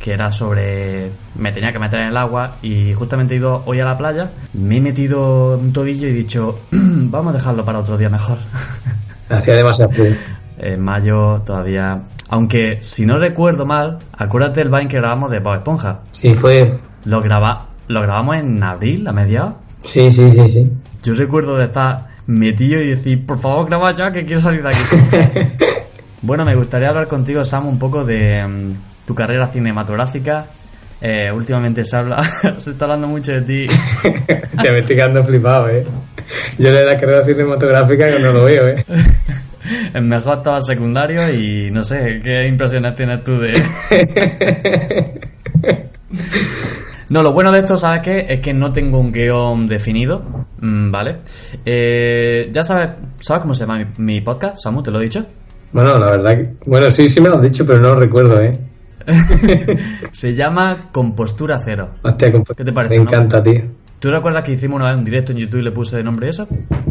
que 0.06 0.12
era 0.12 0.30
sobre 0.30 1.10
me 1.34 1.50
tenía 1.50 1.72
que 1.72 1.80
meter 1.80 1.98
en 1.98 2.06
el 2.06 2.16
agua 2.16 2.58
y 2.62 2.94
justamente 2.94 3.34
he 3.34 3.38
ido 3.38 3.64
hoy 3.66 3.80
a 3.80 3.84
la 3.84 3.98
playa, 3.98 4.30
me 4.52 4.76
he 4.76 4.80
metido 4.80 5.56
un 5.56 5.72
tobillo 5.72 6.06
y 6.06 6.10
he 6.10 6.14
dicho, 6.14 6.60
vamos 6.70 7.34
a 7.34 7.38
dejarlo 7.38 7.64
para 7.64 7.80
otro 7.80 7.98
día 7.98 8.08
mejor. 8.08 8.38
Hacía 9.28 9.54
demasiado 9.56 9.90
frío. 9.90 10.14
En 10.58 10.80
mayo 10.80 11.42
todavía... 11.44 12.02
Aunque, 12.28 12.80
si 12.80 13.04
no 13.04 13.18
recuerdo 13.18 13.66
mal, 13.66 13.98
acuérdate 14.16 14.60
del 14.60 14.68
Vine 14.70 14.86
que 14.86 14.98
grabamos 14.98 15.28
de 15.32 15.40
Bob 15.40 15.56
Esponja. 15.56 16.02
Sí, 16.12 16.34
fue... 16.34 16.72
Lo, 17.04 17.20
graba... 17.20 17.66
lo 17.88 18.00
grabamos 18.00 18.36
en 18.36 18.62
abril, 18.62 19.08
a 19.08 19.12
mediados. 19.12 19.54
Sí, 19.82 20.08
sí, 20.08 20.30
sí, 20.30 20.48
sí. 20.48 20.72
Yo 21.02 21.14
recuerdo 21.14 21.56
de 21.56 21.64
estar 21.64 22.10
metido 22.28 22.80
y 22.80 22.90
decir, 22.90 23.26
por 23.26 23.40
favor, 23.40 23.66
graba 23.66 23.90
ya 23.90 24.12
que 24.12 24.24
quiero 24.24 24.40
salir 24.40 24.62
de 24.62 24.68
aquí. 24.68 25.48
bueno, 26.22 26.44
me 26.44 26.54
gustaría 26.54 26.90
hablar 26.90 27.08
contigo, 27.08 27.42
Sam, 27.42 27.66
un 27.66 27.80
poco 27.80 28.04
de 28.04 28.46
mm, 28.46 28.72
tu 29.06 29.14
carrera 29.14 29.46
cinematográfica. 29.46 30.46
Eh, 31.00 31.30
últimamente 31.32 31.84
se 31.84 31.96
habla, 31.96 32.22
se 32.58 32.70
está 32.70 32.86
hablando 32.86 33.08
mucho 33.08 33.32
de 33.32 33.42
ti. 33.42 33.66
Te 34.62 34.70
me 34.70 34.78
estoy 34.80 34.96
quedando 34.96 35.22
flipado, 35.22 35.68
¿eh? 35.68 35.86
Yo 36.58 36.72
de 36.72 36.84
la 36.84 36.96
carrera 36.96 37.24
cinematográfica 37.24 38.06
que 38.06 38.18
no 38.18 38.32
lo 38.32 38.44
veo, 38.44 38.68
¿eh? 38.68 38.84
El 39.94 40.04
mejor 40.04 40.38
estaba 40.38 40.60
secundario 40.60 41.20
y 41.32 41.70
no 41.70 41.82
sé, 41.82 42.20
¿qué 42.22 42.46
impresiones 42.46 42.94
tienes 42.94 43.24
tú 43.24 43.38
de...? 43.40 43.52
No, 47.08 47.22
lo 47.22 47.32
bueno 47.32 47.52
de 47.52 47.60
esto, 47.60 47.76
¿sabes 47.76 48.02
qué? 48.02 48.26
Es 48.28 48.40
que 48.40 48.52
no 48.52 48.72
tengo 48.72 48.98
un 48.98 49.12
guion 49.12 49.68
definido, 49.68 50.46
mm, 50.60 50.90
¿vale? 50.90 51.16
Eh, 51.64 52.48
ya 52.52 52.64
sabes, 52.64 52.90
¿sabes 53.20 53.42
cómo 53.42 53.54
se 53.54 53.60
llama 53.60 53.78
mi, 53.78 53.86
mi 53.98 54.20
podcast, 54.20 54.58
Samu? 54.58 54.82
¿Te 54.82 54.90
lo 54.90 55.00
he 55.00 55.04
dicho? 55.04 55.24
Bueno, 55.72 55.98
la 55.98 56.10
verdad 56.10 56.36
que... 56.36 56.54
Bueno, 56.68 56.90
sí, 56.90 57.08
sí 57.08 57.20
me 57.20 57.28
lo 57.28 57.36
has 57.36 57.42
dicho, 57.42 57.64
pero 57.64 57.80
no 57.80 57.94
lo 57.94 58.00
recuerdo, 58.00 58.40
¿eh? 58.40 58.58
se 60.10 60.34
llama 60.34 60.88
Compostura 60.92 61.58
Cero. 61.64 61.90
Hostia, 62.02 62.32
¿Qué 62.56 62.64
te 62.64 62.72
parece, 62.72 62.96
Me 62.96 63.02
encanta, 63.02 63.42
tío. 63.42 63.62
¿Tú 63.98 64.10
recuerdas 64.10 64.44
que 64.44 64.52
hicimos 64.52 64.76
una 64.76 64.90
vez 64.90 64.98
un 64.98 65.04
directo 65.04 65.32
en 65.32 65.38
YouTube 65.38 65.60
y 65.60 65.64
le 65.64 65.72
puse 65.72 65.96
de 65.96 66.04
nombre 66.04 66.28
eso? 66.28 66.46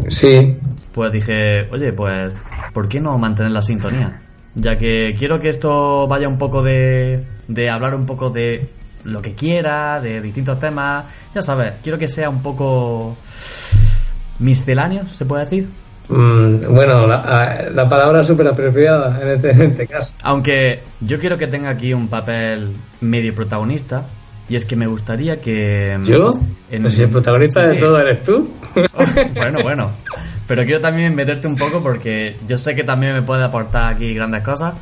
Sí, 0.08 0.56
Pues 0.92 1.12
dije, 1.12 1.68
oye, 1.70 1.92
pues, 1.92 2.32
¿por 2.72 2.88
qué 2.88 3.00
no 3.00 3.16
mantener 3.18 3.52
la 3.52 3.62
sintonía? 3.62 4.20
Ya 4.54 4.76
que 4.76 5.14
quiero 5.16 5.38
que 5.38 5.50
esto 5.50 6.06
vaya 6.08 6.28
un 6.28 6.38
poco 6.38 6.62
de, 6.62 7.24
de 7.46 7.70
hablar 7.70 7.94
un 7.94 8.06
poco 8.06 8.30
de 8.30 8.66
lo 9.04 9.22
que 9.22 9.34
quiera, 9.34 10.00
de 10.00 10.20
distintos 10.20 10.58
temas. 10.58 11.04
Ya 11.34 11.42
sabes, 11.42 11.74
quiero 11.82 11.98
que 11.98 12.08
sea 12.08 12.28
un 12.28 12.42
poco 12.42 13.16
misceláneo, 14.38 15.06
se 15.08 15.24
puede 15.24 15.44
decir. 15.44 15.68
Mm, 16.08 16.72
bueno, 16.74 17.06
la, 17.06 17.68
la 17.74 17.88
palabra 17.88 18.22
súper 18.22 18.46
apropiada 18.48 19.18
en 19.20 19.28
este, 19.28 19.50
en 19.50 19.62
este 19.70 19.86
caso. 19.86 20.14
Aunque 20.22 20.80
yo 21.00 21.18
quiero 21.18 21.36
que 21.36 21.46
tenga 21.48 21.70
aquí 21.70 21.92
un 21.92 22.08
papel 22.08 22.70
medio 23.00 23.34
protagonista. 23.34 24.04
Y 24.48 24.54
es 24.54 24.64
que 24.64 24.76
me 24.76 24.86
gustaría 24.86 25.40
que... 25.40 25.98
¿Yo? 26.04 26.30
en- 26.70 26.82
Pues 26.82 26.94
si 26.94 27.02
el 27.02 27.08
protagonista 27.10 27.62
Sí, 27.62 27.68
de 27.70 27.74
sí. 27.74 27.80
todo 27.80 27.98
eres 27.98 28.22
tú. 28.22 28.48
bueno, 29.34 29.58
bueno. 29.64 29.90
Pero 30.46 30.62
quiero 30.64 30.80
también 30.80 31.16
meterte 31.16 31.48
un 31.48 31.56
poco 31.56 31.82
porque 31.82 32.36
yo 32.46 32.56
sé 32.56 32.76
que 32.76 32.84
también 32.84 33.12
me 33.14 33.22
puede 33.22 33.42
aportar 33.42 33.92
aquí 33.92 34.14
grandes 34.14 34.44
cosas. 34.44 34.76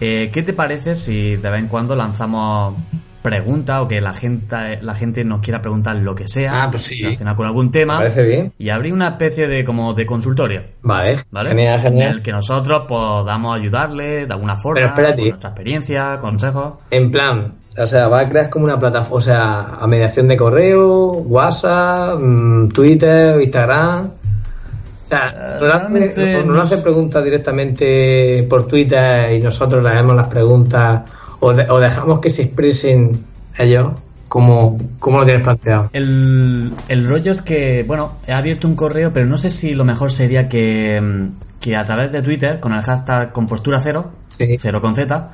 Eh, 0.00 0.30
¿Qué 0.32 0.44
te 0.44 0.52
parece 0.52 0.94
si 0.94 1.34
de 1.34 1.50
vez 1.50 1.58
en 1.60 1.66
cuando 1.66 1.96
lanzamos 1.96 2.76
preguntas 3.22 3.80
o 3.80 3.88
que 3.88 4.00
la 4.00 4.12
gente, 4.12 4.78
la 4.82 4.94
gente 4.94 5.24
nos 5.24 5.40
quiera 5.40 5.62
preguntar 5.62 5.96
lo 5.96 6.14
que 6.14 6.26
sea 6.28 6.64
Ah, 6.64 6.70
pues 6.70 6.82
sí. 6.82 7.02
relacionado 7.02 7.36
con 7.36 7.46
algún 7.46 7.70
tema 7.70 7.94
Me 7.94 7.98
parece 8.00 8.24
bien. 8.24 8.52
y 8.58 8.68
abrir 8.70 8.92
una 8.92 9.08
especie 9.08 9.46
de 9.48 9.64
como 9.64 9.94
de 9.94 10.04
consultorio? 10.04 10.62
Vale, 10.82 11.18
¿Vale? 11.30 11.48
genial, 11.50 11.74
En 11.76 11.80
genial. 11.80 12.12
el 12.16 12.22
que 12.22 12.32
nosotros 12.32 12.82
podamos 12.88 13.56
ayudarle 13.58 14.26
de 14.26 14.32
alguna 14.32 14.56
forma, 14.56 14.92
con 14.94 15.04
nuestra 15.04 15.50
experiencia, 15.50 16.16
consejos. 16.20 16.74
En 16.90 17.10
plan, 17.10 17.54
o 17.78 17.86
sea, 17.86 18.08
va 18.08 18.20
a 18.22 18.28
crear 18.28 18.50
como 18.50 18.64
una 18.66 18.78
plataforma, 18.78 19.16
o 19.16 19.20
sea, 19.20 19.60
a 19.80 19.86
mediación 19.86 20.28
de 20.28 20.36
correo, 20.36 21.12
WhatsApp, 21.12 22.18
mm, 22.20 22.68
Twitter, 22.68 23.40
Instagram. 23.40 24.06
O 24.06 25.06
sea, 25.14 25.28
Eh, 25.28 25.56
no, 25.60 25.66
realmente 25.66 26.44
no 26.44 26.54
no 26.54 26.60
hace 26.62 26.76
sé. 26.76 26.82
preguntas 26.82 27.22
directamente 27.22 28.46
por 28.48 28.66
Twitter 28.66 29.32
y 29.32 29.40
nosotros 29.40 29.82
leemos 29.84 30.16
las 30.16 30.28
preguntas 30.28 31.02
o, 31.42 31.52
de- 31.52 31.68
o 31.70 31.80
dejamos 31.80 32.20
que 32.20 32.30
se 32.30 32.42
expresen 32.42 33.12
ellos. 33.58 33.92
¿Cómo, 34.28 34.78
cómo 34.98 35.18
lo 35.18 35.24
tienes 35.26 35.42
planteado? 35.42 35.90
El, 35.92 36.72
el 36.88 37.06
rollo 37.06 37.32
es 37.32 37.42
que, 37.42 37.84
bueno, 37.86 38.12
he 38.26 38.32
abierto 38.32 38.66
un 38.66 38.76
correo, 38.76 39.12
pero 39.12 39.26
no 39.26 39.36
sé 39.36 39.50
si 39.50 39.74
lo 39.74 39.84
mejor 39.84 40.10
sería 40.10 40.48
que, 40.48 40.98
mm, 41.02 41.60
que 41.60 41.76
a 41.76 41.84
través 41.84 42.10
de 42.12 42.22
Twitter, 42.22 42.58
con 42.58 42.72
el 42.72 42.80
hashtag 42.80 43.32
compostura 43.32 43.78
cero, 43.82 44.10
Sí. 44.38 44.56
cero 44.58 44.80
con 44.80 44.94
Z, 44.94 45.30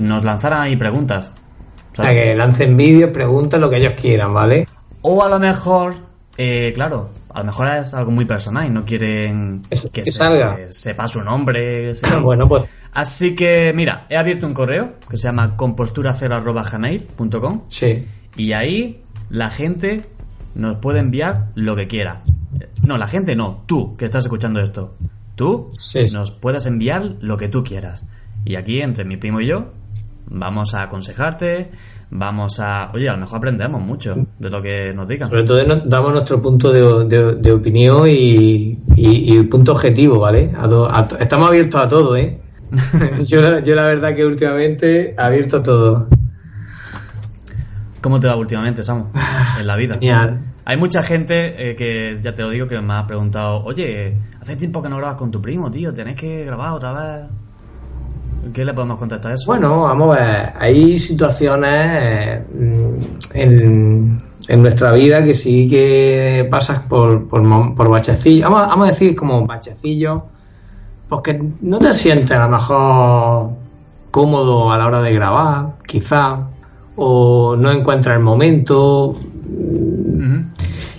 nos 0.00 0.24
lanzaran 0.24 0.62
ahí 0.62 0.76
preguntas. 0.76 1.30
O 1.92 1.96
sea, 1.96 2.06
¿sabes? 2.06 2.16
que 2.18 2.34
lancen 2.36 2.74
vídeos, 2.76 3.10
preguntas, 3.10 3.60
lo 3.60 3.68
que 3.68 3.76
ellos 3.76 3.92
quieran, 4.00 4.32
¿vale? 4.32 4.66
O 5.02 5.22
a 5.22 5.28
lo 5.28 5.38
mejor, 5.38 5.96
eh, 6.38 6.72
claro, 6.74 7.10
a 7.34 7.40
lo 7.40 7.44
mejor 7.44 7.68
es 7.68 7.92
algo 7.92 8.12
muy 8.12 8.24
personal 8.24 8.64
y 8.66 8.70
no 8.70 8.86
quieren 8.86 9.60
que, 9.68 9.76
que 9.90 10.04
se- 10.06 10.12
salga. 10.12 10.56
que 10.56 10.72
sepa 10.72 11.06
su 11.06 11.20
nombre. 11.22 11.92
Bueno, 12.22 12.48
pues 12.48 12.62
Así 12.92 13.34
que, 13.36 13.72
mira, 13.74 14.06
he 14.08 14.16
abierto 14.16 14.46
un 14.46 14.54
correo 14.54 14.94
que 15.08 15.16
se 15.16 15.28
llama 15.28 15.56
compostura0.gmail.com 15.56 17.62
sí. 17.68 18.04
y 18.36 18.52
ahí 18.52 19.02
la 19.30 19.50
gente 19.50 20.04
nos 20.54 20.78
puede 20.78 20.98
enviar 21.00 21.48
lo 21.54 21.76
que 21.76 21.86
quiera. 21.86 22.22
No, 22.84 22.96
la 22.98 23.06
gente 23.08 23.36
no, 23.36 23.62
tú 23.66 23.96
que 23.96 24.04
estás 24.04 24.24
escuchando 24.24 24.60
esto. 24.60 24.94
Tú 25.36 25.70
Sí, 25.74 26.04
nos 26.12 26.30
puedes 26.32 26.66
enviar 26.66 27.14
lo 27.20 27.36
que 27.36 27.48
tú 27.48 27.62
quieras. 27.62 28.04
Y 28.44 28.56
aquí, 28.56 28.80
entre 28.80 29.04
mi 29.04 29.16
primo 29.16 29.40
y 29.40 29.46
yo, 29.48 29.66
vamos 30.30 30.74
a 30.74 30.82
aconsejarte, 30.84 31.70
vamos 32.10 32.58
a... 32.60 32.90
Oye, 32.94 33.08
a 33.08 33.12
lo 33.12 33.18
mejor 33.18 33.38
aprendemos 33.38 33.80
mucho 33.82 34.26
de 34.38 34.50
lo 34.50 34.62
que 34.62 34.92
nos 34.94 35.06
digan. 35.06 35.28
Sobre 35.28 35.44
todo 35.44 35.62
damos 35.84 36.12
nuestro 36.12 36.40
punto 36.42 36.72
de, 36.72 37.04
de- 37.04 37.34
de 37.36 37.52
opinión 37.52 38.08
y, 38.08 38.78
y- 38.96 39.38
y 39.38 39.42
punto 39.44 39.72
objetivo, 39.72 40.18
¿vale? 40.20 40.52
A 40.56 40.64
a 40.64 41.08
estamos 41.20 41.48
abiertos 41.48 41.80
a 41.80 41.86
todo, 41.88 42.16
¿eh? 42.16 42.40
yo, 43.24 43.40
la- 43.40 43.60
yo 43.60 43.74
la 43.74 43.84
verdad 43.84 44.14
que 44.14 44.24
últimamente 44.24 45.14
abierto 45.16 45.58
a 45.58 45.62
todo. 45.62 46.08
¿Cómo 48.00 48.20
te 48.20 48.28
va 48.28 48.36
últimamente, 48.36 48.82
Samu? 48.82 49.06
En 49.58 49.66
la 49.66 49.76
vida. 49.76 49.94
Genial. 49.94 50.40
Hay 50.64 50.76
mucha 50.76 51.02
gente 51.02 51.70
eh, 51.70 51.74
que, 51.76 52.18
ya 52.22 52.32
te 52.34 52.42
lo 52.42 52.50
digo, 52.50 52.68
que 52.68 52.78
me 52.80 52.92
ha 52.94 53.06
preguntado, 53.06 53.64
oye, 53.64 54.14
hace 54.40 54.54
tiempo 54.56 54.82
que 54.82 54.88
no 54.88 54.98
grabas 54.98 55.16
con 55.16 55.30
tu 55.30 55.40
primo, 55.40 55.70
tío, 55.70 55.92
tenés 55.94 56.14
que 56.14 56.44
grabar 56.44 56.72
otra 56.72 56.92
vez. 56.92 57.26
¿Qué 58.52 58.64
le 58.64 58.72
podemos 58.72 58.98
contestar 58.98 59.32
a 59.32 59.34
eso? 59.34 59.46
Bueno, 59.46 59.82
vamos 59.82 60.16
a 60.16 60.20
ver. 60.20 60.52
Hay 60.58 60.98
situaciones 60.98 62.40
mm, 62.54 62.94
en, 63.34 64.18
en 64.46 64.62
nuestra 64.62 64.92
vida 64.92 65.24
que 65.24 65.34
sí 65.34 65.66
que 65.68 66.46
pasas 66.50 66.80
por, 66.80 67.26
por, 67.28 67.74
por 67.74 67.90
bachecillos. 67.90 68.48
Vamos, 68.48 68.68
vamos 68.68 68.86
a 68.88 68.90
decir 68.90 69.16
como 69.16 69.44
bachecillos. 69.46 70.20
Porque 71.08 71.40
no 71.60 71.78
te 71.78 71.94
sientes 71.94 72.32
a 72.32 72.44
lo 72.44 72.56
mejor 72.56 73.50
cómodo 74.10 74.70
a 74.72 74.78
la 74.78 74.86
hora 74.86 75.02
de 75.02 75.12
grabar, 75.12 75.76
quizá. 75.86 76.48
O 76.96 77.56
no 77.56 77.70
encuentras 77.70 78.16
el 78.16 78.22
momento. 78.22 79.16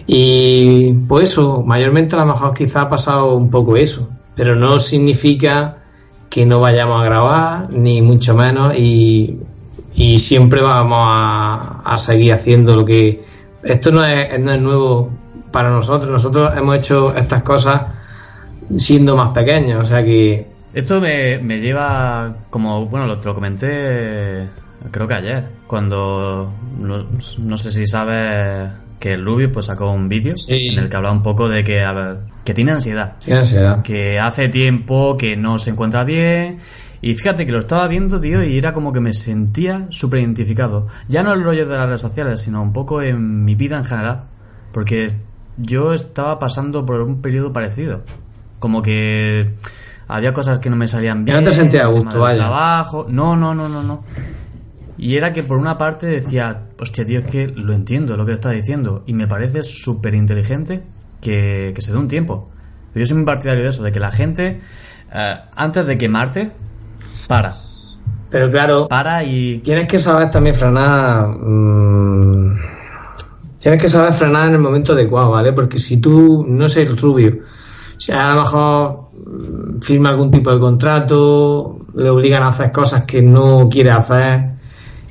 Y 0.07 0.93
pues 1.07 1.29
eso, 1.29 1.61
mayormente 1.61 2.15
a 2.15 2.19
lo 2.19 2.25
mejor 2.25 2.53
quizá 2.53 2.81
ha 2.81 2.89
pasado 2.89 3.35
un 3.35 3.51
poco 3.51 3.77
eso, 3.77 4.09
pero 4.33 4.55
no 4.55 4.79
significa 4.79 5.77
que 6.29 6.45
no 6.45 6.59
vayamos 6.59 7.01
a 7.01 7.05
grabar, 7.05 7.69
ni 7.71 8.01
mucho 8.01 8.33
menos, 8.33 8.73
y, 8.75 9.37
y 9.93 10.17
siempre 10.17 10.61
vamos 10.61 10.99
a, 11.03 11.81
a 11.83 11.97
seguir 11.99 12.33
haciendo 12.33 12.75
lo 12.75 12.85
que... 12.85 13.23
Esto 13.61 13.91
no 13.91 14.03
es, 14.03 14.39
no 14.39 14.51
es 14.51 14.61
nuevo 14.61 15.09
para 15.51 15.69
nosotros, 15.69 16.09
nosotros 16.09 16.53
hemos 16.55 16.77
hecho 16.77 17.15
estas 17.15 17.43
cosas 17.43 17.81
siendo 18.77 19.15
más 19.15 19.29
pequeños, 19.33 19.83
o 19.83 19.85
sea 19.87 20.03
que... 20.03 20.47
Esto 20.73 21.01
me, 21.01 21.39
me 21.39 21.59
lleva, 21.59 22.35
como, 22.49 22.85
bueno, 22.85 23.07
lo, 23.07 23.19
te 23.19 23.27
lo 23.27 23.33
comenté 23.35 24.47
creo 24.91 25.07
que 25.07 25.13
ayer, 25.13 25.45
cuando, 25.67 26.53
no, 26.79 27.05
no 27.39 27.57
sé 27.57 27.71
si 27.71 27.85
sabes 27.87 28.69
que 28.99 29.13
el 29.13 29.25
Rubio 29.25 29.51
pues 29.51 29.65
sacó 29.65 29.91
un 29.91 30.07
vídeo 30.07 30.35
Sí. 30.37 30.69
en 30.69 30.79
el 30.79 30.89
que 30.89 30.95
hablaba 30.95 31.13
un 31.15 31.23
poco 31.23 31.49
de 31.49 31.63
que, 31.63 31.81
a 31.81 31.91
ver, 31.91 32.17
que 32.45 32.53
tiene 32.53 32.71
ansiedad, 32.71 33.15
Sí, 33.19 33.31
ansiedad. 33.33 33.81
que 33.81 34.19
hace 34.19 34.47
tiempo 34.49 35.17
que 35.17 35.35
no 35.35 35.57
se 35.57 35.71
encuentra 35.71 36.03
bien. 36.03 36.59
Y 37.01 37.13
fíjate 37.15 37.45
que 37.45 37.51
lo 37.53 37.59
estaba 37.59 37.87
viendo, 37.87 38.19
tío, 38.19 38.43
y 38.43 38.57
era 38.57 38.73
como 38.73 38.91
que 38.91 38.99
me 38.99 39.13
sentía 39.13 39.87
súper 39.89 40.19
identificado. 40.19 40.87
Ya 41.07 41.23
no 41.23 41.31
el 41.33 41.43
rollo 41.43 41.65
de 41.65 41.77
las 41.77 41.85
redes 41.87 42.01
sociales, 42.01 42.41
sino 42.41 42.61
un 42.61 42.73
poco 42.73 43.01
en 43.01 43.45
mi 43.45 43.55
vida 43.55 43.77
en 43.77 43.85
general. 43.85 44.23
Porque 44.73 45.07
yo 45.57 45.93
estaba 45.93 46.39
pasando 46.39 46.85
por 46.85 47.01
un 47.01 47.21
periodo 47.21 47.53
parecido. 47.53 48.01
Como 48.59 48.81
que 48.81 49.53
había 50.07 50.33
cosas 50.33 50.59
que 50.59 50.69
no 50.69 50.75
me 50.75 50.87
salían 50.87 51.23
bien. 51.23 51.37
no 51.37 51.43
te 51.43 51.51
sentías 51.51 51.85
a 51.85 51.87
gusto, 51.87 52.19
vaya. 52.19 52.37
Trabajo. 52.37 53.05
No, 53.09 53.35
no, 53.35 53.53
no, 53.53 53.69
no, 53.69 53.83
no. 53.83 54.03
Y 54.97 55.15
era 55.15 55.31
que 55.31 55.43
por 55.43 55.57
una 55.57 55.77
parte 55.77 56.07
decía, 56.07 56.65
hostia, 56.79 57.05
tío, 57.05 57.19
es 57.19 57.31
que 57.31 57.47
lo 57.47 57.73
entiendo 57.73 58.17
lo 58.17 58.25
que 58.25 58.33
está 58.33 58.51
diciendo. 58.51 59.03
Y 59.05 59.13
me 59.13 59.27
parece 59.27 59.63
súper 59.63 60.13
inteligente 60.13 60.83
que, 61.21 61.71
que 61.73 61.81
se 61.81 61.91
dé 61.93 61.97
un 61.97 62.07
tiempo. 62.09 62.49
Yo 62.93 63.05
soy 63.05 63.17
muy 63.17 63.25
partidario 63.25 63.63
de 63.63 63.69
eso, 63.69 63.83
de 63.83 63.91
que 63.91 63.99
la 63.99 64.11
gente, 64.11 64.59
eh, 65.13 65.35
antes 65.55 65.85
de 65.85 65.97
quemarte, 65.97 66.51
para. 67.27 67.55
Pero 68.29 68.51
claro, 68.51 68.87
Para 68.87 69.23
y... 69.23 69.59
tienes 69.59 69.87
que 69.87 69.99
saber 69.99 70.29
también 70.29 70.55
frenar. 70.55 71.27
mm, 71.27 72.57
tienes 73.59 73.81
que 73.81 73.89
saber 73.89 74.13
frenar 74.13 74.49
en 74.49 74.55
el 74.55 74.59
momento 74.59 74.93
adecuado, 74.93 75.31
¿vale? 75.31 75.53
Porque 75.53 75.79
si 75.79 75.99
tú, 76.01 76.45
no 76.47 76.67
sé, 76.67 76.85
Rubio, 76.85 77.39
si 77.99 78.11
a 78.11 78.33
lo 78.33 78.41
mejor 78.41 79.09
mm, 79.13 79.81
firma 79.81 80.09
algún 80.09 80.31
tipo 80.31 80.51
de 80.51 80.59
contrato, 80.59 81.85
le 81.93 82.09
obligan 82.09 82.41
a 82.43 82.47
hacer 82.47 82.71
cosas 82.71 83.03
que 83.03 83.21
no 83.21 83.69
quiere 83.69 83.91
hacer 83.91 84.57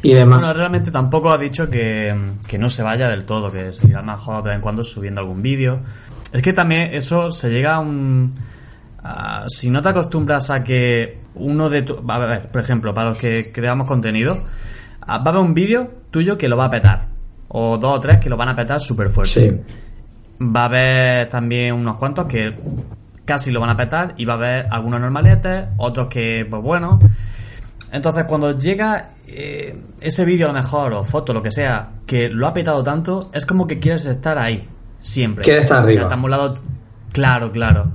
y 0.03 0.15
demás. 0.15 0.39
Bueno, 0.41 0.55
realmente 0.55 0.91
tampoco 0.91 1.31
ha 1.31 1.39
dicho 1.39 1.69
que, 1.71 2.15
que 2.47 2.59
no 2.59 2.69
se 2.69 2.83
vaya 2.83 3.09
del 3.09 3.25
todo, 3.25 3.51
que 3.53 3.73
seguirá 3.73 4.03
mejor 4.03 4.43
de 4.43 4.51
vez 4.51 4.57
en 4.57 4.63
cuando 4.63 4.83
subiendo 4.83 5.21
algún 5.21 5.43
vídeo. 5.43 5.81
es 6.33 6.43
que 6.43 6.53
también 6.53 6.95
eso 6.95 7.31
se 7.31 7.51
llega 7.51 7.75
a 7.75 7.81
un... 7.81 8.35
a- 9.05 9.45
si 9.49 9.71
no 9.71 9.81
te 9.81 9.89
acostumbras 9.91 10.51
a 10.51 10.65
que 10.65 11.19
uno 11.35 11.69
de 11.69 11.83
tu... 11.83 11.99
A 12.11 12.19
ver, 12.19 12.49
por 12.51 12.61
ejemplo, 12.61 12.93
para 12.95 13.09
los 13.11 13.19
que 13.19 13.53
creamos 13.53 13.87
contenido, 13.87 14.37
ah, 15.03 15.19
va 15.19 15.25
a 15.27 15.29
haber 15.35 15.43
un 15.43 15.55
vídeo 15.55 15.91
tuyo 16.11 16.37
que 16.39 16.49
lo 16.49 16.57
va 16.57 16.65
a 16.67 16.71
petar. 16.71 17.09
O 17.49 17.77
dos 17.79 17.97
o 17.97 18.01
tres 18.01 18.19
que 18.19 18.29
lo 18.31 18.37
van 18.37 18.51
a 18.51 18.57
petar 18.57 18.79
súper 18.81 19.09
fuerte. 19.09 19.51
Sí. 19.51 19.57
Va 20.41 20.63
a 20.63 20.65
haber 20.67 21.29
también 21.29 21.75
unos 21.75 21.97
cuantos 21.97 22.27
que 22.27 22.55
casi 23.25 23.51
lo 23.51 23.61
van 23.61 23.71
a 23.71 23.77
petar 23.77 24.15
y 24.17 24.25
va 24.25 24.35
a 24.35 24.37
haber 24.37 24.67
algunos 24.71 25.01
normaletes, 25.01 25.65
otros 25.77 26.09
que, 26.09 26.47
pues 26.49 26.63
bueno. 26.63 26.99
Entonces, 27.91 28.25
cuando 28.25 28.57
llega 28.57 29.11
eh, 29.27 29.77
ese 30.01 30.25
vídeo 30.25 30.47
a 30.47 30.53
lo 30.53 30.55
mejor, 30.59 30.93
o 30.93 31.05
foto, 31.05 31.33
lo 31.33 31.43
que 31.43 31.51
sea, 31.51 31.91
que 32.07 32.29
lo 32.29 32.47
ha 32.47 32.55
petado 32.55 32.83
tanto, 32.83 33.31
es 33.33 33.45
como 33.47 33.67
que 33.67 33.79
quieres 33.79 34.07
estar 34.07 34.39
ahí, 34.39 34.69
siempre. 35.01 35.43
Quieres 35.45 35.65
estar 35.65 35.83
arriba. 35.83 36.09
Han 36.11 36.21
molado- 36.21 36.55
Claro, 37.13 37.51
claro. 37.51 37.93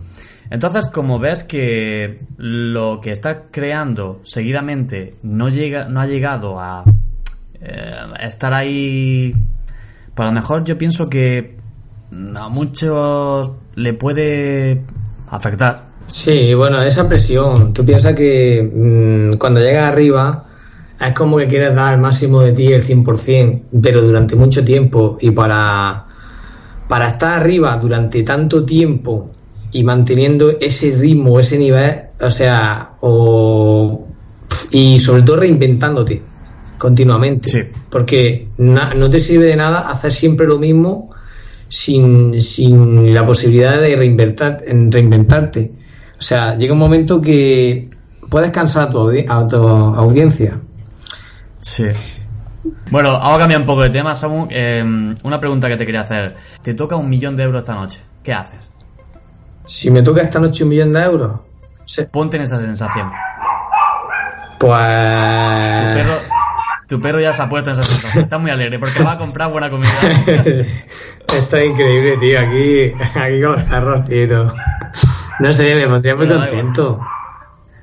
Entonces, 0.50 0.88
como 0.89 1.19
ves 1.19 1.43
que 1.43 2.17
lo 2.38 3.00
que 3.01 3.12
estás 3.12 3.38
creando 3.51 4.19
seguidamente 4.23 5.15
no 5.23 5.50
llega, 5.50 5.85
no 5.85 6.01
ha 6.01 6.05
llegado 6.07 6.59
a 6.59 6.83
eh, 7.62 7.91
estar 8.21 8.53
ahí, 8.53 9.33
pues 10.13 10.25
a 10.27 10.31
lo 10.31 10.31
mejor 10.33 10.63
yo 10.63 10.77
pienso 10.77 11.09
que 11.09 11.55
a 12.38 12.50
muchos 12.50 13.51
le 13.75 13.93
puede 13.93 14.82
afectar. 15.29 15.86
Sí, 16.08 16.53
bueno, 16.53 16.82
esa 16.82 17.08
presión. 17.08 17.74
Tú 17.74 17.86
piensas 17.86 18.13
que 18.15 18.62
mm, 18.62 19.38
cuando 19.38 19.62
llegas 19.62 19.91
arriba 19.91 20.46
es 21.00 21.13
como 21.13 21.38
que 21.38 21.48
quieres 21.48 21.74
dar 21.75 21.93
el 21.96 22.01
máximo 22.01 22.41
de 22.41 22.53
ti, 22.53 22.67
el 22.72 22.84
100%, 22.84 23.62
pero 23.82 24.01
durante 24.01 24.36
mucho 24.36 24.63
tiempo. 24.63 25.17
Y 25.22 25.32
para, 25.32 26.05
para 26.88 27.08
estar 27.10 27.41
arriba 27.41 27.77
durante 27.82 28.24
tanto 28.24 28.63
tiempo 28.65 29.32
y 29.72 29.84
manteniendo 29.84 30.51
ese 30.60 30.91
ritmo, 30.91 31.39
ese 31.39 31.58
nivel, 31.58 32.01
o 32.22 32.29
sea, 32.29 32.91
o, 33.01 34.05
y 34.72 35.00
sobre 35.00 35.24
todo 35.24 35.38
reinventándote 35.38 36.22
continuamente. 36.77 37.50
Sí. 37.50 37.60
Porque 37.89 38.50
na- 38.58 38.93
no 38.93 39.10
te 39.10 39.20
sirve 39.20 39.46
de 39.46 39.55
nada 39.55 39.89
hacer 39.89 40.12
siempre 40.12 40.46
lo 40.46 40.60
mismo 40.60 41.10
sin, 41.74 42.39
sin 42.39 43.12
la 43.15 43.25
posibilidad 43.25 43.80
de 43.82 43.96
reinventar, 43.96 44.58
en 44.68 44.92
reinventarte. 44.92 45.72
O 46.20 46.22
sea, 46.22 46.56
llega 46.56 46.74
un 46.74 46.80
momento 46.80 47.20
que 47.20 47.89
puedes 48.30 48.51
cansar 48.51 48.84
a 48.84 48.89
tu, 48.92 49.00
audi- 49.00 49.25
a 49.27 49.48
tu 49.48 49.58
audiencia. 49.58 50.60
Sí. 51.62 51.86
Bueno, 52.92 53.13
vamos 53.13 53.36
a 53.36 53.39
cambiar 53.39 53.60
un 53.62 53.65
poco 53.65 53.82
de 53.82 53.89
tema, 53.89 54.13
Samu. 54.13 54.48
Eh, 54.51 55.15
una 55.24 55.39
pregunta 55.39 55.68
que 55.68 55.75
te 55.75 55.86
quería 55.86 56.01
hacer. 56.01 56.36
Te 56.62 56.75
toca 56.75 56.96
un 56.96 57.10
millón 57.10 57.36
de 57.36 57.44
euros 57.44 57.63
esta 57.63 57.74
noche. 57.74 58.01
¿Qué 58.22 58.32
haces? 58.34 58.70
Si 59.65 59.89
me 59.89 60.03
toca 60.03 60.22
esta 60.22 60.39
noche 60.39 60.63
un 60.63 60.70
millón 60.70 60.94
de 60.94 61.01
euros, 61.03 61.39
se- 61.86 62.06
Ponte 62.08 62.38
en 62.38 62.44
esa 62.44 62.60
sensación. 62.60 63.10
Tu 64.60 64.68
pues... 64.68 64.77
perro, 64.77 66.20
tu 66.93 67.01
perro 67.01 67.19
ya 67.19 67.33
se 67.33 67.41
ha 67.41 67.50
puesto 67.50 67.71
en 67.71 67.79
esa 67.79 67.81
sensación. 67.81 68.25
Está 68.25 68.38
muy 68.38 68.51
alegre 68.51 68.77
porque 68.77 69.01
va 69.01 69.13
a 69.13 69.17
comprar 69.17 69.51
buena 69.51 69.67
comida. 69.67 69.89
Esto 70.27 71.57
es 71.57 71.65
increíble, 71.65 72.17
tío. 72.17 72.39
Aquí, 72.39 72.93
aquí 73.19 73.41
con 73.41 73.53
los 73.53 73.63
perros, 73.63 74.03
tío. 74.03 74.53
No 75.39 75.53
sé, 75.53 75.73
me 75.73 75.88
pondría 75.88 76.15
muy 76.15 76.27
contento. 76.27 77.00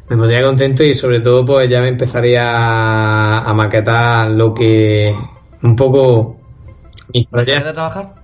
Me 0.09 0.17
pondría 0.17 0.45
contento 0.45 0.85
y 0.85 0.95
sobre 0.95 1.19
todo 1.19 1.45
pues 1.45 1.69
ya 1.69 1.81
me 1.81 1.89
empezaría 1.89 3.41
a, 3.41 3.53
maquetar 3.53 4.31
lo 4.31 4.55
que... 4.55 5.13
Un 5.63 5.75
poco... 5.75 6.37
¿Dejarías 7.13 7.65
de 7.65 7.73
trabajar? 7.73 8.15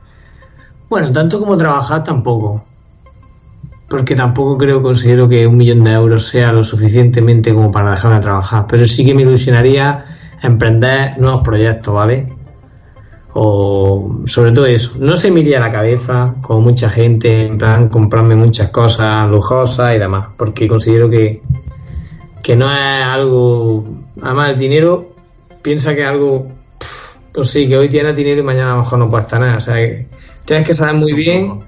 Bueno, 0.89 1.11
tanto 1.11 1.41
como 1.41 1.57
trabajar 1.57 2.05
tampoco. 2.05 2.65
Porque 3.89 4.15
tampoco 4.15 4.57
creo, 4.57 4.81
considero 4.81 5.29
que 5.29 5.49
un 5.49 5.57
millón 5.57 5.83
de 5.83 5.91
euros 5.91 6.29
sea 6.29 6.53
lo 6.53 6.63
suficientemente 6.63 7.53
como 7.53 7.73
para 7.73 7.91
dejar 7.91 8.13
de 8.13 8.21
trabajar. 8.21 8.67
Pero 8.69 8.87
sí 8.87 9.05
que 9.05 9.17
me 9.17 9.23
ilusionaría 9.23 10.16
emprender 10.47 11.19
nuevos 11.19 11.43
proyectos, 11.43 11.95
¿vale? 11.95 12.29
O 13.35 14.23
sobre 14.25 14.53
todo 14.53 14.67
eso. 14.67 14.97
No 14.99 15.17
se 15.17 15.31
me 15.31 15.41
iría 15.41 15.61
la 15.61 15.71
cabeza 15.71 16.35
con 16.41 16.63
mucha 16.63 16.89
gente, 16.89 17.47
en 17.47 17.59
plan 17.59 17.89
comprarme 17.89 18.35
muchas 18.35 18.71
cosas 18.71 19.27
lujosas 19.27 19.95
y 19.95 19.99
demás. 19.99 20.29
Porque 20.37 20.67
considero 20.67 21.11
que, 21.11 21.43
que 22.43 22.57
no 22.57 22.71
es 22.71 23.01
algo. 23.01 23.85
Además, 24.23 24.51
el 24.51 24.57
dinero 24.57 25.11
piensa 25.63 25.95
que 25.95 26.03
es 26.03 26.09
algo. 26.09 26.49
Pues 27.33 27.51
sí, 27.51 27.69
que 27.69 27.77
hoy 27.77 27.91
tienes 27.91 28.17
dinero 28.17 28.41
y 28.41 28.45
mañana 28.45 28.73
a 28.73 28.77
lo 28.77 28.83
mejor 28.83 28.99
no 28.99 29.11
cuesta 29.11 29.39
nada. 29.39 29.57
O 29.59 29.61
sea, 29.61 29.75
que 29.75 30.07
tienes 30.47 30.67
que 30.67 30.73
saber 30.73 30.95
muy 30.95 31.13
bien 31.13 31.61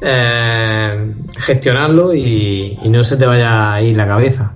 eh, 0.00 1.14
gestionarlo 1.38 2.12
y, 2.12 2.78
y 2.82 2.88
no 2.88 3.04
se 3.04 3.16
te 3.16 3.26
vaya 3.26 3.74
a 3.74 3.80
ir 3.80 3.96
la 3.96 4.08
cabeza. 4.08 4.54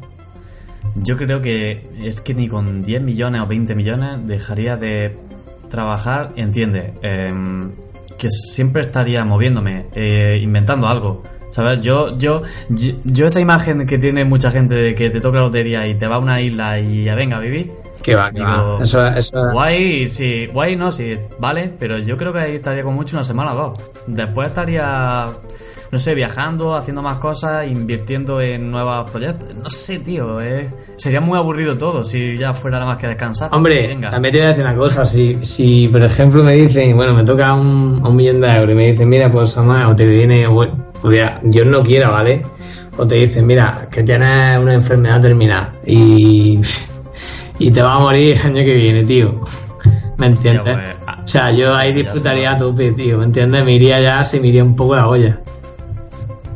Yo 1.02 1.16
creo 1.16 1.40
que 1.42 1.86
es 2.02 2.20
que 2.20 2.34
ni 2.34 2.48
con 2.48 2.82
10 2.82 3.02
millones 3.02 3.40
o 3.42 3.46
20 3.46 3.74
millones 3.74 4.26
dejaría 4.26 4.76
de 4.76 5.16
trabajar, 5.68 6.32
entiende, 6.36 6.94
em, 7.02 7.72
que 8.18 8.30
siempre 8.30 8.80
estaría 8.82 9.24
moviéndome, 9.24 9.86
eh, 9.94 10.38
inventando 10.42 10.86
algo. 10.88 11.22
¿Sabes? 11.50 11.80
Yo, 11.80 12.18
yo, 12.18 12.42
yo, 12.68 12.92
yo 13.04 13.26
esa 13.26 13.40
imagen 13.40 13.86
que 13.86 13.96
tiene 13.96 14.24
mucha 14.24 14.50
gente 14.50 14.74
de 14.74 14.94
que 14.94 15.08
te 15.08 15.20
toca 15.22 15.38
la 15.38 15.44
lotería 15.44 15.86
y 15.86 15.94
te 15.96 16.06
va 16.06 16.16
a 16.16 16.18
una 16.18 16.40
isla 16.40 16.78
y 16.80 17.04
ya 17.04 17.14
venga 17.14 17.38
a 17.38 17.40
vivir. 17.40 17.72
Que 18.02 18.14
va, 18.14 18.30
que 18.30 18.42
va. 18.42 18.76
Eso, 18.82 19.06
eso- 19.06 19.50
Guay, 19.52 20.06
sí, 20.06 20.46
guay 20.48 20.76
no, 20.76 20.92
sí, 20.92 21.16
vale, 21.38 21.72
pero 21.78 21.96
yo 21.98 22.18
creo 22.18 22.30
que 22.32 22.40
ahí 22.40 22.54
estaría 22.56 22.82
con 22.82 22.94
mucho 22.94 23.16
una 23.16 23.24
semana 23.24 23.54
o 23.54 23.56
dos. 23.56 23.80
Después 24.06 24.48
estaría, 24.48 25.28
no 25.90 25.98
sé, 25.98 26.14
viajando, 26.14 26.74
haciendo 26.74 27.02
más 27.02 27.18
cosas, 27.18 27.70
invirtiendo 27.70 28.40
en 28.40 28.70
nuevos 28.70 29.10
proyectos. 29.10 29.54
No 29.54 29.70
sé, 29.70 29.98
tío, 30.00 30.40
eh, 30.40 30.70
sería 30.96 31.20
muy 31.20 31.38
aburrido 31.38 31.76
todo 31.78 32.04
si 32.04 32.36
ya 32.36 32.54
fuera 32.54 32.78
nada 32.78 32.90
más 32.92 32.98
que 32.98 33.06
descansar. 33.06 33.50
Hombre, 33.52 33.86
Venga. 33.86 34.10
también 34.10 34.32
te 34.32 34.38
voy 34.38 34.46
a 34.46 34.48
decir 34.50 34.64
una 34.64 34.76
cosa. 34.76 35.06
Si, 35.06 35.38
si 35.42 35.88
por 35.88 36.02
ejemplo, 36.02 36.42
me 36.42 36.52
dicen, 36.52 36.96
bueno, 36.96 37.14
me 37.14 37.22
toca 37.22 37.54
un, 37.54 38.04
un 38.04 38.16
millón 38.16 38.40
de 38.40 38.48
euros 38.48 38.70
y 38.72 38.74
me 38.74 38.90
dicen, 38.92 39.08
mira, 39.08 39.30
pues 39.30 39.50
Samuel, 39.50 39.84
o 39.84 39.96
te 39.96 40.06
viene, 40.06 40.46
bueno, 40.46 40.86
Dios 41.42 41.66
no 41.66 41.82
quiera, 41.82 42.10
¿vale? 42.10 42.42
O 42.96 43.06
te 43.06 43.16
dicen, 43.16 43.46
mira, 43.46 43.88
que 43.90 44.02
tienes 44.02 44.58
una 44.58 44.74
enfermedad 44.74 45.20
terminal 45.20 45.72
y, 45.86 46.58
y 47.58 47.70
te 47.70 47.82
va 47.82 47.94
a 47.94 48.00
morir 48.00 48.36
el 48.40 48.46
año 48.46 48.64
que 48.64 48.74
viene, 48.74 49.04
tío. 49.04 49.40
¿Me 50.16 50.26
entiendes? 50.26 50.74
pues, 50.74 50.96
o 51.24 51.28
sea, 51.28 51.50
yo 51.52 51.74
ahí 51.74 51.92
disfrutaría 51.92 52.52
a 52.52 52.56
tope, 52.56 52.92
tío. 52.92 53.18
¿Me 53.18 53.24
entiendes? 53.24 53.64
Me 53.64 53.74
iría 53.74 54.00
ya, 54.00 54.24
se 54.24 54.40
me 54.40 54.48
iría 54.48 54.64
un 54.64 54.74
poco 54.74 54.96
la 54.96 55.08
olla. 55.08 55.40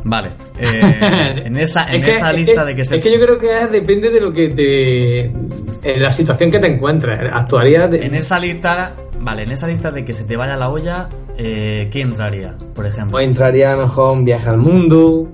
Vale, 0.05 0.29
eh, 0.59 1.43
en 1.45 1.57
esa, 1.59 1.89
en 1.93 2.01
Es 2.01 2.07
que- 2.07 2.13
esa 2.13 2.31
es 2.31 2.37
lista 2.39 2.63
que- 2.63 2.69
de 2.69 2.75
que 2.75 2.85
se... 2.85 2.97
Es 2.97 3.03
que 3.05 3.13
yo 3.13 3.21
creo 3.25 3.39
que 3.39 3.63
es- 3.63 3.71
depende 3.71 4.11
de 4.11 4.21
lo 4.21 4.33
que 4.33 4.49
te. 4.49 5.21
en 5.27 6.03
la 6.03 6.11
situación 6.11 6.51
que 6.51 6.59
te 6.59 6.67
encuentres. 6.69 7.19
Actuaría. 7.33 7.87
de- 7.89 8.05
En 8.07 8.15
esa 8.15 8.39
lista, 8.39 8.95
vale, 9.21 9.43
en 9.43 9.51
esa 9.53 9.67
lista 9.67 9.91
de 9.91 10.05
que 10.05 10.13
se 10.13 10.25
te 10.25 10.37
vaya 10.37 10.57
la 10.57 10.69
olla, 10.71 11.09
eh, 11.37 11.89
¿qué 11.93 12.01
entraría, 12.01 12.55
por 12.75 12.87
ejemplo? 12.87 13.13
Pues 13.13 13.27
entraría 13.27 13.73
a 13.73 13.77
lo 13.77 13.83
mejor 13.83 14.13
un 14.13 14.25
viaje 14.25 14.49
al 14.49 14.59
mundo. 14.59 15.29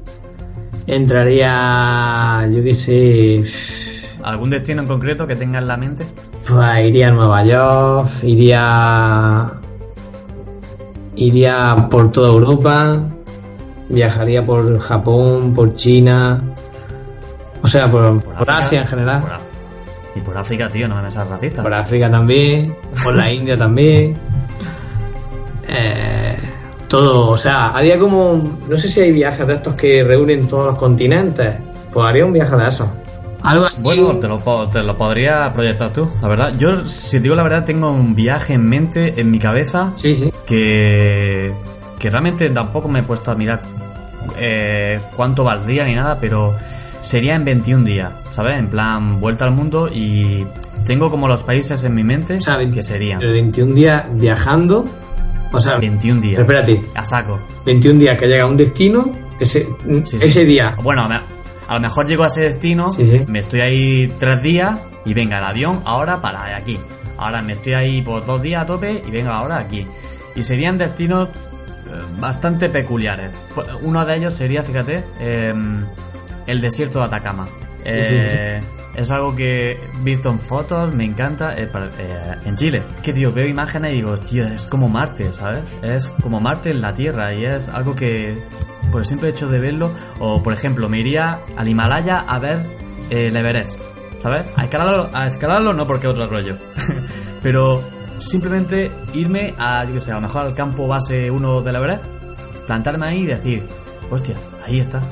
Entraría, 0.89 2.49
yo 2.53 2.63
qué 2.63 2.75
sé, 2.75 3.43
¿Algún 4.23 4.51
destino 4.51 4.83
en 4.83 4.89
concreto 4.89 5.27
que 5.27 5.37
tenga 5.37 5.59
en 5.59 5.69
la 5.69 5.77
mente? 5.77 6.05
pues 6.49 6.87
iría 6.87 7.09
a 7.09 7.11
Nueva 7.11 7.45
York, 7.45 8.09
iría, 8.23 9.53
iría 11.17 11.89
por 11.91 12.11
toda 12.13 12.29
Europa, 12.31 13.05
viajaría 13.89 14.45
por 14.45 14.79
Japón, 14.81 15.53
por 15.55 15.75
China, 15.75 16.43
o 17.63 17.67
sea, 17.67 17.91
por, 17.91 18.21
por 18.23 18.35
África? 18.35 18.59
Asia 18.59 18.81
en 18.83 18.87
general, 18.87 19.21
Por 19.23 19.31
y 20.17 20.21
por 20.25 20.39
África, 20.39 20.69
tío, 20.71 20.89
no 20.89 21.01
me 21.03 21.11
seas 21.11 21.29
racista. 21.29 21.63
por 21.63 21.75
África 21.75 22.11
también, 22.11 22.75
por 23.05 23.15
la 23.15 23.31
India 23.33 23.57
también. 23.57 24.17
Eh, 25.69 26.37
todo, 26.89 27.31
o 27.31 27.37
sea, 27.37 27.69
haría 27.71 27.99
como, 27.99 28.59
no 28.69 28.77
sé 28.77 28.89
si 28.89 29.01
hay 29.01 29.13
viajes 29.13 29.47
de 29.47 29.53
estos 29.55 29.75
que 29.75 30.05
reúnen 30.05 30.47
todos 30.47 30.67
los 30.67 30.77
continentes, 30.77 31.55
pues 31.93 32.07
haría 32.07 32.25
un 32.25 32.33
viaje 32.33 32.57
de 32.57 32.69
esos. 32.69 32.89
Algo 33.43 33.65
así. 33.67 33.83
Bueno, 33.85 34.17
te 34.19 34.27
lo, 34.29 34.39
te 34.71 34.83
lo 34.83 34.97
podría 34.97 35.53
proyectar 35.53 35.93
tú, 35.93 36.09
la 36.23 36.29
verdad. 36.29 36.53
Yo, 36.59 36.89
si 36.89 37.17
te 37.19 37.25
digo 37.25 37.35
la 37.35 37.43
verdad, 37.43 37.65
tengo 37.65 37.91
un 37.91 38.15
viaje 38.15 38.55
en 38.55 38.69
mente, 38.69 39.21
en 39.21 39.31
mi 39.31 39.39
cabeza, 39.39 39.93
Sí, 39.97 40.15
sí. 40.15 40.33
que, 40.47 41.53
que 41.99 42.11
realmente 42.11 42.49
tampoco 42.51 42.89
me 42.89 43.01
he 43.01 43.03
puesto 43.03 43.31
a 43.31 43.35
mirar 43.35 43.61
eh, 44.39 45.01
cuánto 45.15 45.45
valdría 45.45 45.85
ni 45.85 45.95
nada, 45.95 46.19
pero 46.21 46.55
sería 47.01 47.37
en 47.37 47.45
21 47.45 47.85
días, 47.85 48.13
¿sabes? 48.33 48.59
En 48.59 48.69
plan, 48.69 49.21
vuelta 49.21 49.45
al 49.45 49.53
mundo 49.53 49.89
y 49.89 50.45
tengo 50.85 51.11
como 51.11 51.29
los 51.29 51.43
países 51.43 51.83
en 51.85 51.95
mi 51.95 52.05
mente 52.05 52.37
O 52.37 52.41
sea, 52.41 52.59
que 52.59 52.83
serían 52.83 53.19
Pero 53.19 53.33
21 53.33 53.75
días 53.75 54.05
viajando. 54.13 54.89
O 55.53 55.61
sea, 55.61 55.79
21 55.79 56.21
días. 56.21 56.41
espérate, 56.41 56.81
A 56.95 57.05
saco. 57.05 57.39
21 57.65 58.01
días 58.01 58.19
que 58.19 58.27
llega 58.27 58.45
a 58.45 58.47
un 58.47 58.57
destino, 58.57 59.11
ese, 59.39 59.67
Sí, 60.05 60.19
sí. 60.19 60.27
ese 60.27 60.45
día. 60.45 60.77
Bueno, 60.83 61.03
a, 61.05 61.75
lo 61.75 61.81
mejor 61.81 62.07
llego 62.07 62.25
a 62.25 62.27
ese 62.27 62.43
destino, 62.43 62.93
sí. 62.93 63.25
me 63.29 63.39
estoy 63.39 63.61
ahí 63.61 64.13
tres 64.19 64.43
días 64.43 64.79
y 65.05 65.15
venga 65.15 65.39
el 65.39 65.45
avión 65.45 65.83
ahora 65.85 66.21
para 66.21 66.57
aquí. 66.57 66.79
Ahora 67.19 67.43
me 67.43 67.55
estoy 67.55 67.75
ahí 67.75 68.03
por 68.03 68.27
dos 68.27 68.43
días 68.43 68.63
a 68.63 68.67
tope 68.67 69.03
y 69.07 69.11
venga 69.11 69.37
ahora 69.37 69.59
aquí. 69.59 69.87
Y 70.35 70.43
serían 70.43 70.77
destinos 70.77 71.31
bastante 72.19 72.69
peculiares. 72.69 73.39
Pues, 73.55 73.69
Uno 73.83 74.05
de 74.05 74.17
ellos 74.17 74.35
sería, 74.35 74.63
fíjate, 74.63 75.05
eh, 75.21 75.55
el 76.47 76.61
desierto 76.61 76.99
de 77.01 77.05
Atacama. 77.07 77.49
Sí, 77.79 77.91
Eh, 77.93 78.03
sí, 78.03 78.19
sí. 78.19 78.67
Es 78.97 79.11
algo 79.11 79.37
que 79.37 79.73
he 79.73 79.79
visto 80.03 80.31
en 80.31 80.39
fotos, 80.39 80.95
me 80.95 81.05
encanta, 81.05 81.55
eh, 81.55 81.67
para- 81.67 81.89
eh, 81.99 82.37
en 82.47 82.57
Chile. 82.57 82.83
Que, 83.03 83.13
tío, 83.13 83.31
veo 83.31 83.47
imágenes 83.47 83.93
y 83.93 83.97
digo, 83.97 84.17
tío, 84.17 84.47
es 84.49 84.67
como 84.67 84.89
Marte, 84.89 85.33
¿sabes? 85.35 85.69
Es 85.83 86.09
como 86.23 86.41
Marte 86.41 86.71
en 86.71 86.81
la 86.81 86.95
Tierra 86.95 87.35
y 87.35 87.45
es 87.45 87.69
algo 87.69 87.95
que, 87.95 88.39
por 88.91 89.01
el 89.03 89.07
simple 89.07 89.29
hecho 89.29 89.49
de 89.49 89.59
verlo, 89.59 89.91
o 90.19 90.43
por 90.43 90.55
ejemplo, 90.55 90.89
me 90.89 90.99
iría 91.01 91.41
al 91.59 91.69
Himalaya 91.69 92.21
a 92.21 92.39
ver 92.39 92.59
eh, 93.11 93.27
el 93.27 93.37
Everest, 93.37 93.79
¿sabes? 94.21 94.49
A 94.57 94.65
escalarlo, 94.65 95.11
a 95.13 95.27
escalarlo 95.27 95.75
no 95.75 95.87
porque 95.87 96.07
otro 96.09 96.27
rollo, 96.27 96.57
pero 97.43 97.83
simplemente 98.19 98.91
irme 99.15 99.55
a, 99.59 99.85
yo 99.85 99.95
qué 99.95 100.01
sé, 100.01 100.13
a 100.13 100.17
lo 100.17 100.21
mejor 100.23 100.43
al 100.43 100.55
campo 100.55 100.87
base 100.87 101.31
1 101.31 101.63
del 101.63 101.77
Everest, 101.77 102.05
plantarme 102.67 103.07
ahí 103.07 103.23
y 103.23 103.27
decir, 103.27 103.63
hostia, 104.11 104.37
ahí 104.65 104.81
está. 104.81 105.03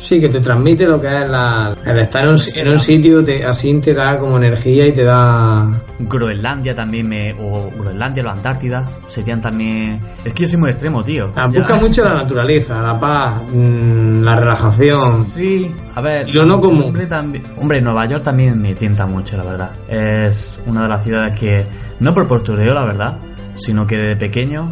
Sí, 0.00 0.18
que 0.18 0.30
te 0.30 0.40
transmite 0.40 0.86
lo 0.86 0.98
que 0.98 1.08
es 1.08 1.28
la, 1.28 1.76
el 1.84 2.00
estar 2.00 2.24
en 2.24 2.30
un, 2.30 2.38
en 2.56 2.68
un 2.68 2.78
sitio, 2.78 3.22
te, 3.22 3.44
así 3.44 3.78
te 3.80 3.92
da 3.92 4.18
como 4.18 4.38
energía 4.38 4.86
y 4.86 4.92
te 4.92 5.04
da... 5.04 5.68
Groenlandia 5.98 6.74
también 6.74 7.06
me. 7.06 7.34
O 7.34 7.70
Groenlandia 7.78 8.24
o 8.24 8.30
Antártida 8.30 8.82
serían 9.08 9.42
también. 9.42 10.00
Es 10.24 10.32
que 10.32 10.44
yo 10.44 10.48
soy 10.48 10.56
muy 10.58 10.70
extremo, 10.70 11.04
tío. 11.04 11.30
Ah, 11.36 11.46
Busca 11.48 11.76
mucho 11.76 12.02
la 12.02 12.14
naturaleza, 12.14 12.80
la 12.80 12.98
paz, 12.98 13.42
mm, 13.52 14.22
la 14.22 14.36
relajación. 14.36 15.12
Sí, 15.22 15.70
a 15.94 16.00
ver. 16.00 16.26
Y 16.30 16.32
lo 16.32 16.46
no. 16.46 16.54
Hombre, 16.56 17.06
también, 17.06 17.44
hombre, 17.58 17.82
Nueva 17.82 18.06
York 18.06 18.22
también 18.22 18.60
me 18.60 18.74
tienta 18.74 19.04
mucho, 19.04 19.36
la 19.36 19.44
verdad. 19.44 19.70
Es 19.86 20.58
una 20.66 20.84
de 20.84 20.88
las 20.88 21.04
ciudades 21.04 21.38
que. 21.38 21.66
No 22.00 22.14
por 22.14 22.26
postureo, 22.26 22.72
la 22.72 22.84
verdad, 22.86 23.18
sino 23.56 23.86
que 23.86 23.98
desde 23.98 24.16
pequeño. 24.16 24.66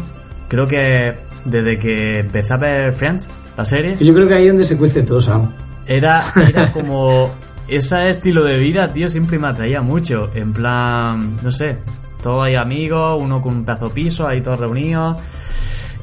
Creo 0.47 0.67
que 0.67 1.15
desde 1.45 1.77
que 1.77 2.19
empecé 2.19 2.53
a 2.53 2.57
ver 2.57 2.91
Friends, 2.91 3.29
la 3.59 3.65
serie. 3.65 3.97
Yo 3.99 4.13
creo 4.13 4.25
que 4.25 4.35
ahí 4.35 4.43
es 4.43 4.49
donde 4.49 4.63
se 4.63 4.77
cuece 4.77 5.03
todo, 5.03 5.19
Sam. 5.19 5.51
Era, 5.85 6.23
era 6.47 6.71
como. 6.73 7.29
Ese 7.67 8.09
estilo 8.09 8.45
de 8.45 8.57
vida, 8.57 8.91
tío, 8.91 9.09
siempre 9.09 9.37
me 9.37 9.47
atraía 9.47 9.81
mucho. 9.81 10.31
En 10.33 10.53
plan, 10.53 11.37
no 11.43 11.51
sé, 11.51 11.77
todos 12.23 12.45
hay 12.45 12.55
amigos, 12.55 13.21
uno 13.21 13.41
con 13.43 13.57
un 13.57 13.65
pedazo 13.65 13.91
piso, 13.91 14.27
ahí 14.27 14.41
todos 14.41 14.59
reunidos. 14.59 15.17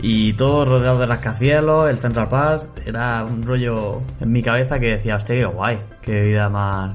Y 0.03 0.35
todos 0.35 0.69
rodeados 0.69 1.01
de 1.01 1.07
rascacielos, 1.07 1.88
el 1.88 1.97
Central 1.97 2.29
Park. 2.29 2.69
Era 2.85 3.25
un 3.25 3.42
rollo 3.42 4.03
en 4.21 4.31
mi 4.31 4.42
cabeza 4.42 4.79
que 4.79 4.88
decía, 4.88 5.16
hostia, 5.16 5.37
qué 5.37 5.47
guay, 5.47 5.79
qué 6.03 6.21
vida 6.21 6.51
más. 6.51 6.95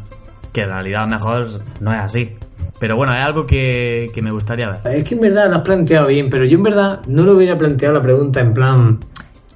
Que 0.54 0.62
en 0.62 0.69
realidad 0.69 1.08
mejor 1.08 1.47
no 1.80 1.91
es 1.91 2.00
así. 2.00 2.36
Pero 2.80 2.95
bueno, 2.95 3.13
es 3.13 3.19
algo 3.19 3.45
que, 3.45 4.12
que 4.13 4.21
me 4.21 4.32
gustaría 4.32 4.67
ver. 4.67 4.95
Es 4.95 5.04
que 5.04 5.15
en 5.15 5.21
verdad 5.21 5.50
lo 5.50 5.58
has 5.58 5.62
planteado 5.62 6.08
bien, 6.08 6.30
pero 6.30 6.45
yo 6.45 6.58
en 6.58 6.63
verdad 6.63 7.02
no 7.08 7.24
lo 7.24 7.34
hubiera 7.34 7.58
planteado 7.58 7.95
la 7.95 8.02
pregunta 8.02 8.39
en 8.39 8.54
plan, 8.54 9.00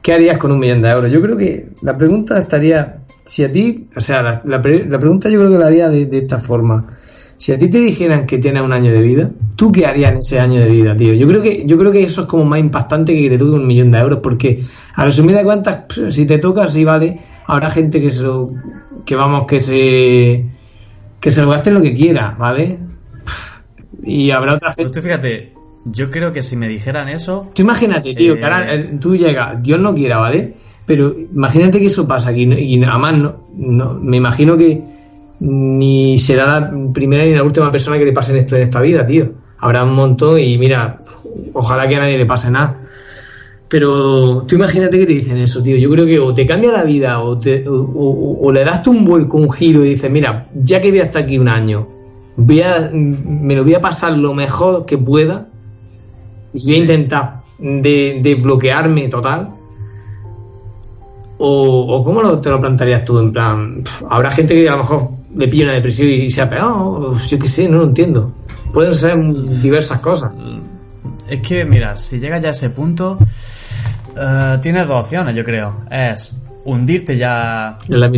¿qué 0.06 0.14
harías 0.14 0.38
con 0.38 0.52
un 0.52 0.60
millón 0.60 0.84
de 0.84 0.90
euros? 0.90 1.12
Yo 1.12 1.20
creo 1.20 1.36
que 1.36 1.70
la 1.82 1.98
pregunta 1.98 2.38
estaría, 2.38 3.00
si 3.24 3.44
a 3.44 3.52
ti, 3.52 3.88
o 3.96 4.00
sea, 4.02 4.22
la, 4.22 4.40
la 4.46 4.62
pre- 4.62 4.86
la 4.86 5.00
pregunta 5.00 5.30
yo 5.30 5.40
creo 5.40 5.50
que 5.50 5.58
la 5.58 5.66
haría 5.66 5.90
de, 5.90 6.08
esta 6.16 6.38
forma. 6.38 6.86
Si 7.38 7.52
a 7.52 7.58
ti 7.58 7.72
te 7.72 7.80
dijeran 7.80 8.28
que 8.28 8.38
tienes 8.38 8.62
un 8.62 8.72
año 8.72 8.92
de 8.92 9.02
vida, 9.02 9.32
¿tú 9.56 9.72
qué 9.72 9.88
harías 9.88 10.12
en 10.12 10.18
ese 10.20 10.40
año 10.40 10.60
de 10.62 10.70
vida, 10.70 10.96
tío? 10.96 11.16
Yo 11.16 11.28
creo 11.28 11.42
que, 11.42 11.66
yo 11.66 11.76
creo 11.80 11.92
que 11.92 12.04
eso 12.04 12.22
es 12.22 12.28
como 12.28 12.46
más 12.46 12.60
impactante 12.60 13.16
que 13.16 13.24
que 13.24 13.30
te 13.32 13.40
toque 13.40 13.54
un 13.54 13.66
millón 13.66 13.90
de 13.90 13.98
euros, 13.98 14.20
porque 14.22 14.64
a 14.94 15.04
resumida 15.06 15.40
de 15.40 15.44
cuentas, 15.44 15.80
si 16.10 16.28
te 16.28 16.38
toca, 16.38 16.68
sí 16.68 16.86
vale, 16.86 17.20
habrá 17.48 17.72
gente 17.72 18.00
que 18.00 18.12
que 19.06 19.16
vamos, 19.16 19.48
que 19.48 19.60
se, 19.60 20.46
que 21.20 21.32
se 21.32 21.42
lo 21.42 21.50
gaste 21.50 21.72
lo 21.72 21.82
que 21.82 21.96
quiera, 21.96 22.36
¿vale? 22.38 22.78
Y 24.04 24.30
habrá 24.30 24.54
otra 24.54 24.72
gente. 24.72 25.02
Fíjate, 25.02 25.54
yo 25.86 26.10
creo 26.12 26.34
que 26.34 26.42
si 26.42 26.56
me 26.58 26.68
dijeran 26.68 27.08
eso, 27.10 27.50
Tú 27.54 27.62
imagínate, 27.62 28.14
tío, 28.14 28.34
Eh, 28.34 28.38
que 28.38 28.44
ahora 28.44 28.74
eh, 28.74 28.98
tú 29.00 29.16
llegas, 29.16 29.62
Dios 29.64 29.80
no 29.80 29.94
quiera, 29.94 30.18
¿vale? 30.18 30.54
Pero 30.86 31.16
imagínate 31.34 31.80
que 31.80 31.86
eso 31.86 32.08
pasa 32.08 32.30
aquí, 32.32 32.44
y 32.44 32.84
además 32.84 33.18
no, 33.18 33.36
no- 33.56 33.94
me 33.96 34.18
imagino 34.18 34.58
que 34.58 34.82
ni 35.40 36.18
será 36.18 36.60
la 36.60 36.72
primera 36.94 37.24
ni 37.26 37.36
la 37.36 37.44
última 37.44 37.72
persona 37.72 37.98
que 37.98 38.06
le 38.06 38.14
pasen 38.14 38.38
esto 38.38 38.56
en 38.56 38.64
esta 38.64 38.82
vida, 38.82 39.06
tío. 39.06 39.32
Habrá 39.60 39.84
un 39.84 39.94
montón 39.94 40.40
y 40.40 40.58
mira, 40.58 41.02
ojalá 41.54 41.88
que 41.88 41.96
a 41.96 42.00
nadie 42.00 42.18
le 42.18 42.26
pase 42.26 42.50
nada. 42.52 42.78
Pero 43.68 44.44
tú 44.48 44.56
imagínate 44.56 45.00
que 45.00 45.06
te 45.08 45.14
dicen 45.14 45.38
eso, 45.38 45.62
tío. 45.64 45.76
Yo 45.78 45.90
creo 45.90 46.06
que 46.06 46.20
o 46.20 46.34
te 46.34 46.46
cambia 46.46 46.72
la 46.72 46.84
vida 46.84 47.20
o, 47.22 47.38
te- 47.38 47.68
o, 47.68 47.74
o- 47.74 48.40
o 48.48 48.52
le 48.52 48.64
das 48.64 48.84
tú 48.84 48.92
un 48.92 49.04
vuelco, 49.04 49.38
un 49.38 49.52
giro 49.52 49.84
y 49.84 49.90
dices, 49.90 50.12
mira, 50.12 50.48
ya 50.54 50.80
que 50.80 50.92
voy 50.92 51.00
hasta 51.00 51.20
aquí 51.20 51.38
un 51.40 51.50
año, 51.50 51.88
voy 52.38 52.62
a, 52.62 52.90
me 52.94 53.56
lo 53.56 53.64
voy 53.64 53.74
a 53.74 53.82
pasar 53.82 54.18
lo 54.18 54.34
mejor 54.34 54.86
que 54.86 54.98
pueda 54.98 55.48
voy 56.64 56.74
a 56.74 56.78
intentar 56.78 57.42
de, 57.60 58.20
desbloquearme 58.22 59.08
total. 59.08 59.50
O, 61.38 61.98
o 61.98 62.04
cómo 62.04 62.22
lo- 62.22 62.40
te 62.40 62.50
lo 62.50 62.60
plantearías 62.62 63.04
tú, 63.04 63.20
en 63.20 63.34
plan, 63.34 63.84
habrá 64.10 64.30
gente 64.32 64.54
que 64.56 64.70
a 64.70 64.72
lo 64.74 64.78
mejor 64.80 65.10
le 65.36 65.48
pilla 65.50 65.66
una 65.66 65.74
depresión 65.74 66.10
y 66.10 66.30
se 66.30 66.42
ha 66.42 66.50
pegado, 66.50 66.76
o 67.12 67.18
yo 67.18 67.40
qué 67.40 67.48
sé, 67.48 67.68
no 67.68 67.80
lo 67.80 67.84
entiendo. 67.86 68.34
Pueden 68.74 68.96
ser 68.96 69.18
diversas 69.62 70.00
cosas. 70.00 70.32
Es 71.30 71.42
que, 71.42 71.66
mira, 71.66 71.96
si 71.98 72.20
llegas 72.20 72.42
ya 72.42 72.50
a 72.50 72.52
ese 72.52 72.70
punto, 72.70 73.18
eh, 74.18 74.58
tienes 74.62 74.88
dos 74.88 75.04
opciones, 75.04 75.36
yo 75.36 75.44
creo. 75.44 75.76
Es 75.92 76.38
hundirte 76.64 77.18
ya 77.18 77.78
la 77.90 78.10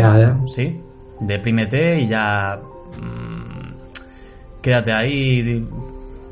Ya, 0.00 0.18
ya. 0.18 0.36
sí, 0.46 0.80
deprímete 1.20 2.00
y 2.00 2.08
ya 2.08 2.58
mm, 3.00 4.60
quédate 4.60 4.92
ahí 4.92 5.64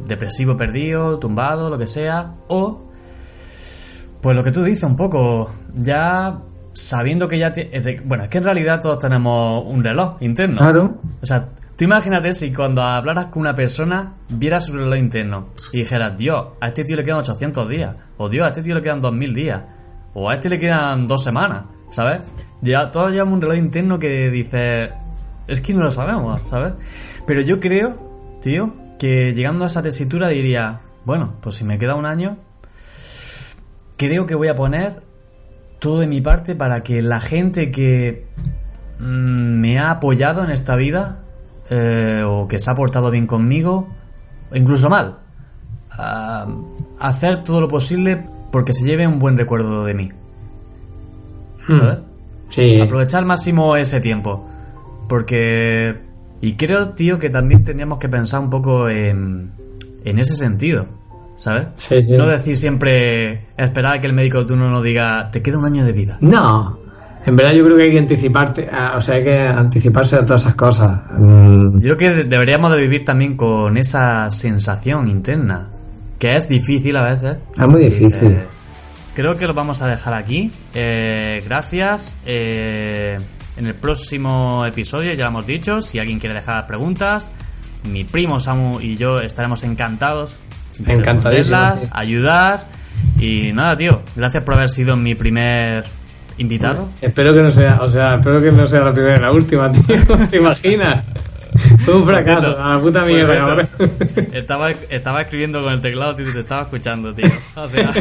depresivo, 0.06 0.56
perdido, 0.56 1.18
tumbado, 1.18 1.70
lo 1.70 1.78
que 1.78 1.86
sea. 1.86 2.34
O, 2.48 2.82
pues 4.20 4.36
lo 4.36 4.44
que 4.44 4.52
tú 4.52 4.62
dices 4.62 4.84
un 4.84 4.96
poco, 4.96 5.50
ya 5.74 6.38
sabiendo 6.72 7.28
que 7.28 7.38
ya... 7.38 7.50
de- 7.50 8.00
Bueno, 8.04 8.24
es 8.24 8.30
que 8.30 8.38
en 8.38 8.44
realidad 8.44 8.80
todos 8.80 8.98
tenemos 8.98 9.64
un 9.66 9.82
reloj 9.82 10.16
interno. 10.20 10.56
Claro. 10.58 10.94
O 11.20 11.26
sea, 11.26 11.48
tú 11.76 11.84
imagínate 11.84 12.32
si 12.32 12.52
cuando 12.52 12.82
hablaras 12.82 13.26
con 13.26 13.40
una 13.42 13.54
persona 13.54 14.14
vieras 14.28 14.66
su 14.66 14.72
reloj 14.74 14.96
interno 14.98 15.48
y 15.72 15.78
dijeras, 15.78 16.16
Dios, 16.16 16.46
a 16.60 16.68
este 16.68 16.84
tío 16.84 16.96
le 16.96 17.04
quedan 17.04 17.18
800 17.18 17.68
días, 17.68 17.96
o 18.16 18.28
Dios, 18.28 18.46
a 18.46 18.48
este 18.50 18.62
tío 18.62 18.74
le 18.74 18.82
quedan 18.82 19.00
2000 19.00 19.34
días, 19.34 19.62
o 20.14 20.30
a 20.30 20.34
este 20.34 20.48
le 20.48 20.58
quedan 20.60 21.06
dos 21.06 21.22
semanas, 21.24 21.64
¿sabes? 21.90 22.20
Ya 22.60 22.90
todos 22.92 23.10
llevamos 23.10 23.34
un 23.34 23.40
reloj 23.42 23.56
interno 23.56 23.98
que 23.98 24.30
dice, 24.30 24.90
es 25.48 25.60
que 25.60 25.74
no 25.74 25.82
lo 25.82 25.90
sabemos, 25.90 26.40
¿sabes? 26.42 26.74
Pero 27.26 27.40
yo 27.40 27.58
creo, 27.58 28.38
tío, 28.40 28.72
que 29.02 29.32
llegando 29.34 29.64
a 29.64 29.66
esa 29.66 29.82
tesitura 29.82 30.28
diría, 30.28 30.82
bueno, 31.04 31.34
pues 31.40 31.56
si 31.56 31.64
me 31.64 31.76
queda 31.76 31.96
un 31.96 32.06
año, 32.06 32.36
creo 33.96 34.28
que 34.28 34.36
voy 34.36 34.46
a 34.46 34.54
poner 34.54 35.02
todo 35.80 35.98
de 35.98 36.06
mi 36.06 36.20
parte 36.20 36.54
para 36.54 36.84
que 36.84 37.02
la 37.02 37.20
gente 37.20 37.72
que 37.72 38.28
mm, 39.00 39.60
me 39.60 39.80
ha 39.80 39.90
apoyado 39.90 40.44
en 40.44 40.52
esta 40.52 40.76
vida 40.76 41.24
eh, 41.68 42.22
o 42.24 42.46
que 42.46 42.60
se 42.60 42.70
ha 42.70 42.76
portado 42.76 43.10
bien 43.10 43.26
conmigo, 43.26 43.88
o 44.52 44.56
incluso 44.56 44.88
mal, 44.88 45.18
ah, 45.98 46.46
hacer 47.00 47.42
todo 47.42 47.60
lo 47.60 47.66
posible 47.66 48.24
porque 48.52 48.72
se 48.72 48.84
lleve 48.84 49.04
un 49.08 49.18
buen 49.18 49.36
recuerdo 49.36 49.84
de 49.84 49.94
mí. 49.94 50.12
Hmm. 51.66 51.76
¿Sabes? 51.76 52.02
Sí. 52.50 52.80
Aprovechar 52.80 53.18
al 53.18 53.26
máximo 53.26 53.74
ese 53.74 54.00
tiempo. 54.00 54.46
Porque... 55.08 56.11
Y 56.42 56.54
creo, 56.56 56.90
tío, 56.90 57.18
que 57.18 57.30
también 57.30 57.64
tendríamos 57.64 57.98
que 57.98 58.08
pensar 58.10 58.40
un 58.40 58.50
poco 58.50 58.88
en, 58.90 59.50
en 60.04 60.18
ese 60.18 60.34
sentido. 60.36 60.86
¿Sabes? 61.38 61.68
Sí, 61.76 62.02
sí. 62.02 62.16
No 62.16 62.26
decir 62.28 62.56
siempre, 62.56 63.46
esperar 63.56 63.96
a 63.96 64.00
que 64.00 64.06
el 64.06 64.12
médico 64.12 64.38
de 64.40 64.44
turno 64.46 64.70
nos 64.70 64.84
diga, 64.84 65.28
te 65.32 65.40
queda 65.42 65.58
un 65.58 65.64
año 65.64 65.84
de 65.84 65.92
vida. 65.92 66.18
No. 66.20 66.78
En 67.26 67.34
verdad 67.36 67.52
yo 67.52 67.64
creo 67.64 67.76
que 67.76 67.82
hay 67.84 67.90
que 67.92 67.98
anticiparte, 67.98 68.68
a- 68.70 68.96
o 68.96 69.00
sea, 69.00 69.14
hay 69.16 69.24
que 69.24 69.38
anticiparse 69.38 70.16
a 70.16 70.24
todas 70.26 70.42
esas 70.42 70.54
cosas. 70.54 71.00
Mm, 71.18 71.78
Yo 71.80 71.96
creo 71.96 71.96
que 71.96 72.10
de- 72.10 72.24
deberíamos 72.24 72.70
de 72.72 72.80
vivir 72.80 73.04
también 73.04 73.36
con 73.36 73.76
esa 73.76 74.28
sensación 74.30 75.08
interna, 75.08 75.68
que 76.18 76.34
es 76.36 76.48
difícil 76.48 76.96
a 76.96 77.02
veces. 77.12 77.36
es 77.60 77.68
muy 77.68 77.80
difícil. 77.84 78.32
Eh, 78.32 78.46
creo 79.14 79.36
que 79.36 79.46
lo 79.46 79.54
vamos 79.54 79.82
a 79.82 79.88
dejar 79.88 80.14
aquí. 80.14 80.50
Eh, 80.74 81.40
gracias. 81.44 82.14
Eh, 82.24 83.16
en 83.56 83.66
el 83.66 83.74
próximo 83.74 84.64
episodio, 84.66 85.14
ya 85.14 85.24
lo 85.24 85.30
hemos 85.30 85.46
dicho, 85.46 85.80
si 85.80 85.98
alguien 85.98 86.18
quiere 86.18 86.34
dejar 86.34 86.66
preguntas, 86.66 87.30
mi 87.90 88.04
primo 88.04 88.40
Samu 88.40 88.80
y 88.80 88.96
yo 88.96 89.20
estaremos 89.20 89.64
encantados 89.64 90.38
de 90.78 90.96
responderlas, 90.96 91.88
ayudar. 91.92 92.66
Y 93.18 93.52
nada, 93.52 93.76
tío, 93.76 94.02
gracias 94.14 94.44
por 94.44 94.54
haber 94.54 94.68
sido 94.68 94.96
mi 94.96 95.14
primer 95.14 95.84
invitado. 96.38 96.88
Espero 97.00 97.34
que 97.34 97.42
no 97.42 97.50
sea, 97.50 97.80
o 97.82 97.88
sea, 97.88 98.16
espero 98.16 98.40
que 98.40 98.52
no 98.52 98.66
sea 98.66 98.80
la 98.80 98.92
primera 98.92 99.18
y 99.18 99.20
la 99.20 99.32
última, 99.32 99.70
tío. 99.70 99.96
¿Te 100.30 100.36
imaginas? 100.36 101.04
Fue 101.84 101.94
un 101.94 102.04
fracaso, 102.04 102.58
a 102.58 102.74
la 102.74 102.80
puta 102.80 103.00
por 103.00 103.08
mierda, 103.08 103.68
estaba, 104.32 104.70
estaba 104.70 105.22
escribiendo 105.22 105.62
con 105.62 105.72
el 105.72 105.80
teclado, 105.80 106.14
tío, 106.14 106.28
y 106.28 106.32
te 106.32 106.40
estaba 106.40 106.62
escuchando, 106.62 107.14
tío. 107.14 107.28
O 107.56 107.68
sea, 107.68 107.92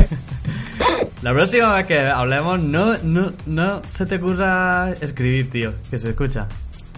la 1.22 1.34
próxima 1.34 1.74
vez 1.76 1.88
que 1.88 2.00
hablemos, 2.00 2.62
no, 2.62 2.98
no, 3.04 3.34
no 3.46 3.82
se 3.90 4.06
te 4.06 4.16
ocurra 4.16 4.92
escribir, 5.02 5.50
tío, 5.50 5.74
que 5.90 5.98
se 5.98 6.12
escucha. 6.12 6.48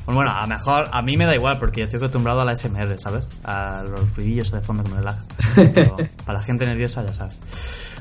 Bueno, 0.05 0.19
bueno, 0.19 0.31
a 0.35 0.41
lo 0.41 0.47
mejor 0.47 0.89
a 0.91 1.01
mí 1.01 1.15
me 1.15 1.25
da 1.25 1.33
igual 1.33 1.57
porque 1.59 1.79
yo 1.79 1.85
estoy 1.85 1.97
acostumbrado 1.97 2.41
a 2.41 2.45
la 2.45 2.55
SMR, 2.55 2.99
¿sabes? 2.99 3.27
A 3.45 3.83
los 3.89 4.15
ruidillos 4.15 4.51
de 4.51 4.61
fondo 4.61 4.83
que 4.83 4.91
me 4.91 4.97
relajan. 4.97 5.25
Pero 5.73 5.95
para 6.25 6.39
la 6.39 6.43
gente 6.43 6.65
nerviosa, 6.65 7.05
ya 7.05 7.13
sabes. 7.13 7.39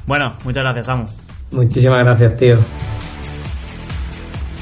Bueno, 0.05 0.35
muchas 0.45 0.65
gracias, 0.65 0.87
Samu. 0.87 1.07
Muchísimas 1.53 2.01
gracias, 2.01 2.37
tío. 2.37 2.59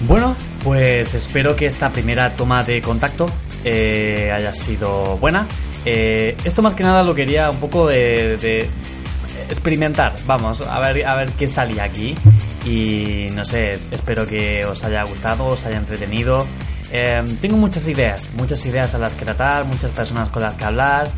Bueno, 0.06 0.36
pues 0.64 1.14
espero 1.14 1.56
que 1.56 1.66
esta 1.66 1.90
primera 1.90 2.36
toma 2.36 2.62
de 2.62 2.82
contacto 2.82 3.26
eh, 3.64 4.30
haya 4.34 4.52
sido 4.54 5.16
buena. 5.18 5.46
Eh, 5.84 6.36
esto 6.44 6.62
más 6.62 6.74
que 6.74 6.82
nada 6.82 7.02
lo 7.02 7.14
quería 7.14 7.50
un 7.50 7.58
poco 7.58 7.86
de, 7.86 8.68
experimentar. 9.48 10.14
Vamos, 10.26 10.60
a 10.60 10.78
ver, 10.80 11.06
a 11.06 11.14
ver 11.16 11.32
qué 11.32 11.46
salía 11.46 11.84
aquí. 11.84 12.14
Y 12.64 13.26
no 13.34 13.44
sé, 13.44 13.72
espero 13.72 14.26
que 14.26 14.64
os 14.64 14.84
haya 14.84 15.02
gustado, 15.04 15.46
os 15.46 15.66
haya 15.66 15.78
entretenido. 15.78 16.46
Eh, 16.92 17.22
tengo 17.40 17.56
muchas 17.56 17.86
ideas, 17.88 18.28
muchas 18.36 18.64
ideas 18.66 18.94
a 18.94 18.98
las 18.98 19.14
que 19.14 19.24
tratar, 19.24 19.64
muchas 19.64 19.90
personas 19.92 20.28
con 20.30 20.42
las 20.42 20.54
que 20.54 20.64
hablar. 20.64 21.08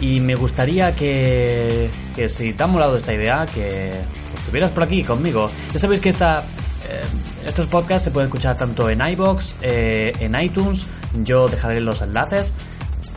Y 0.00 0.20
me 0.20 0.34
gustaría 0.34 0.94
que, 0.96 1.88
que 2.14 2.28
si 2.28 2.52
te 2.54 2.62
ha 2.64 2.66
molado 2.66 2.96
esta 2.96 3.14
idea, 3.14 3.46
que 3.46 3.92
estuvieras 4.34 4.70
por 4.70 4.82
aquí 4.82 5.02
conmigo. 5.02 5.50
Ya 5.72 5.78
sabéis 5.78 6.00
que 6.00 6.08
esta 6.08 6.40
eh, 6.88 7.02
estos 7.46 7.66
podcasts 7.66 8.04
se 8.04 8.10
pueden 8.10 8.28
escuchar 8.28 8.56
tanto 8.56 8.88
en 8.88 9.00
iBox, 9.00 9.56
eh, 9.62 10.12
en 10.20 10.34
iTunes. 10.40 10.86
Yo 11.22 11.48
dejaré 11.48 11.80
los 11.80 12.02
enlaces. 12.02 12.52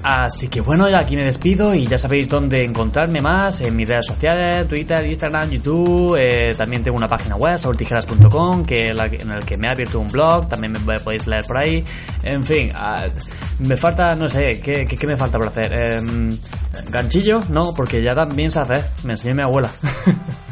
Así 0.08 0.50
que 0.50 0.62
bueno, 0.62 0.86
aquí 0.96 1.16
me 1.16 1.24
despido 1.24 1.74
y 1.74 1.88
ya 1.88 1.98
sabéis 1.98 2.30
dónde 2.30 2.64
encontrarme 2.64 3.22
más 3.22 3.62
en 3.62 3.76
mis 3.76 3.90
redes 3.90 4.06
sociales, 4.06 4.68
Twitter, 4.68 5.04
Instagram, 5.04 5.50
YouTube. 5.50 6.16
Eh, 6.20 6.54
también 6.56 6.84
tengo 6.84 6.96
una 6.96 7.08
página 7.08 7.36
web, 7.36 7.58
saurtijeras.com, 7.58 8.64
que 8.64 8.90
en 8.90 9.32
el 9.32 9.44
que 9.46 9.58
me 9.58 9.68
ha 9.68 9.72
abierto 9.72 10.00
un 10.00 10.08
blog, 10.08 10.48
también 10.48 10.74
me 10.74 11.00
podéis 11.00 11.26
leer 11.26 11.44
por 11.46 11.58
ahí. 11.58 11.84
En 12.22 12.44
fin, 12.44 12.72
ah, 12.76 13.08
me 13.60 13.76
falta, 13.78 14.16
no 14.16 14.30
sé, 14.30 14.62
¿qué, 14.62 14.86
qué, 14.86 15.08
me 15.08 15.18
falta 15.18 15.40
por 15.40 15.48
hacer? 15.48 15.74
Em, 15.74 16.30
¿Ganchillo? 16.92 17.42
No, 17.50 17.74
porque 17.74 18.04
ya 18.04 18.14
también 18.14 18.52
se 18.52 18.60
hace, 18.60 18.84
me 19.06 19.14
enseñó 19.14 19.34
mi 19.34 19.42
abuela. 19.42 19.72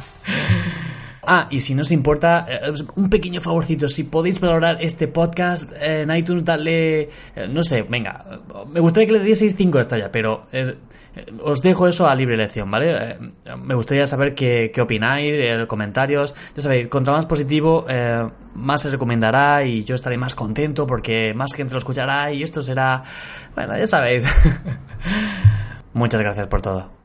Ah, 1.25 1.47
y 1.49 1.59
si 1.59 1.73
no 1.73 1.81
os 1.83 1.91
importa, 1.91 2.45
eh, 2.49 2.73
un 2.95 3.09
pequeño 3.09 3.39
favorcito, 3.39 3.87
si 3.87 4.03
podéis 4.03 4.39
valorar 4.39 4.77
este 4.81 5.07
podcast 5.07 5.71
en 5.81 6.13
iTunes, 6.13 6.43
dale, 6.43 7.03
eh, 7.03 7.09
no 7.49 7.63
sé, 7.63 7.83
venga, 7.83 8.41
me 8.71 8.79
gustaría 8.79 9.07
que 9.07 9.13
le 9.13 9.19
dieseis 9.19 9.55
5 9.55 9.79
estrellas, 9.79 10.09
pero 10.11 10.47
eh, 10.51 10.75
os 11.43 11.61
dejo 11.61 11.87
eso 11.87 12.07
a 12.07 12.15
libre 12.15 12.35
elección, 12.35 12.69
¿vale? 12.69 13.17
me 13.63 13.75
gustaría 13.75 14.05
saber 14.07 14.33
qué, 14.33 14.71
qué 14.73 14.81
opináis, 14.81 15.65
comentarios, 15.67 16.33
ya 16.55 16.61
sabéis, 16.61 16.87
contra 16.87 17.13
más 17.13 17.25
positivo, 17.25 17.85
más 18.55 18.81
se 18.81 18.89
recomendará 18.89 19.63
y 19.63 19.83
yo 19.83 19.93
estaré 19.93 20.17
más 20.17 20.33
contento 20.33 20.87
porque 20.87 21.33
más 21.35 21.53
gente 21.53 21.73
lo 21.73 21.77
escuchará 21.77 22.31
y 22.31 22.41
esto 22.41 22.63
será, 22.63 23.03
bueno, 23.53 23.77
ya 23.77 23.85
sabéis. 23.85 24.25
Muchas 25.93 26.19
gracias 26.19 26.47
por 26.47 26.61
todo. 26.61 27.02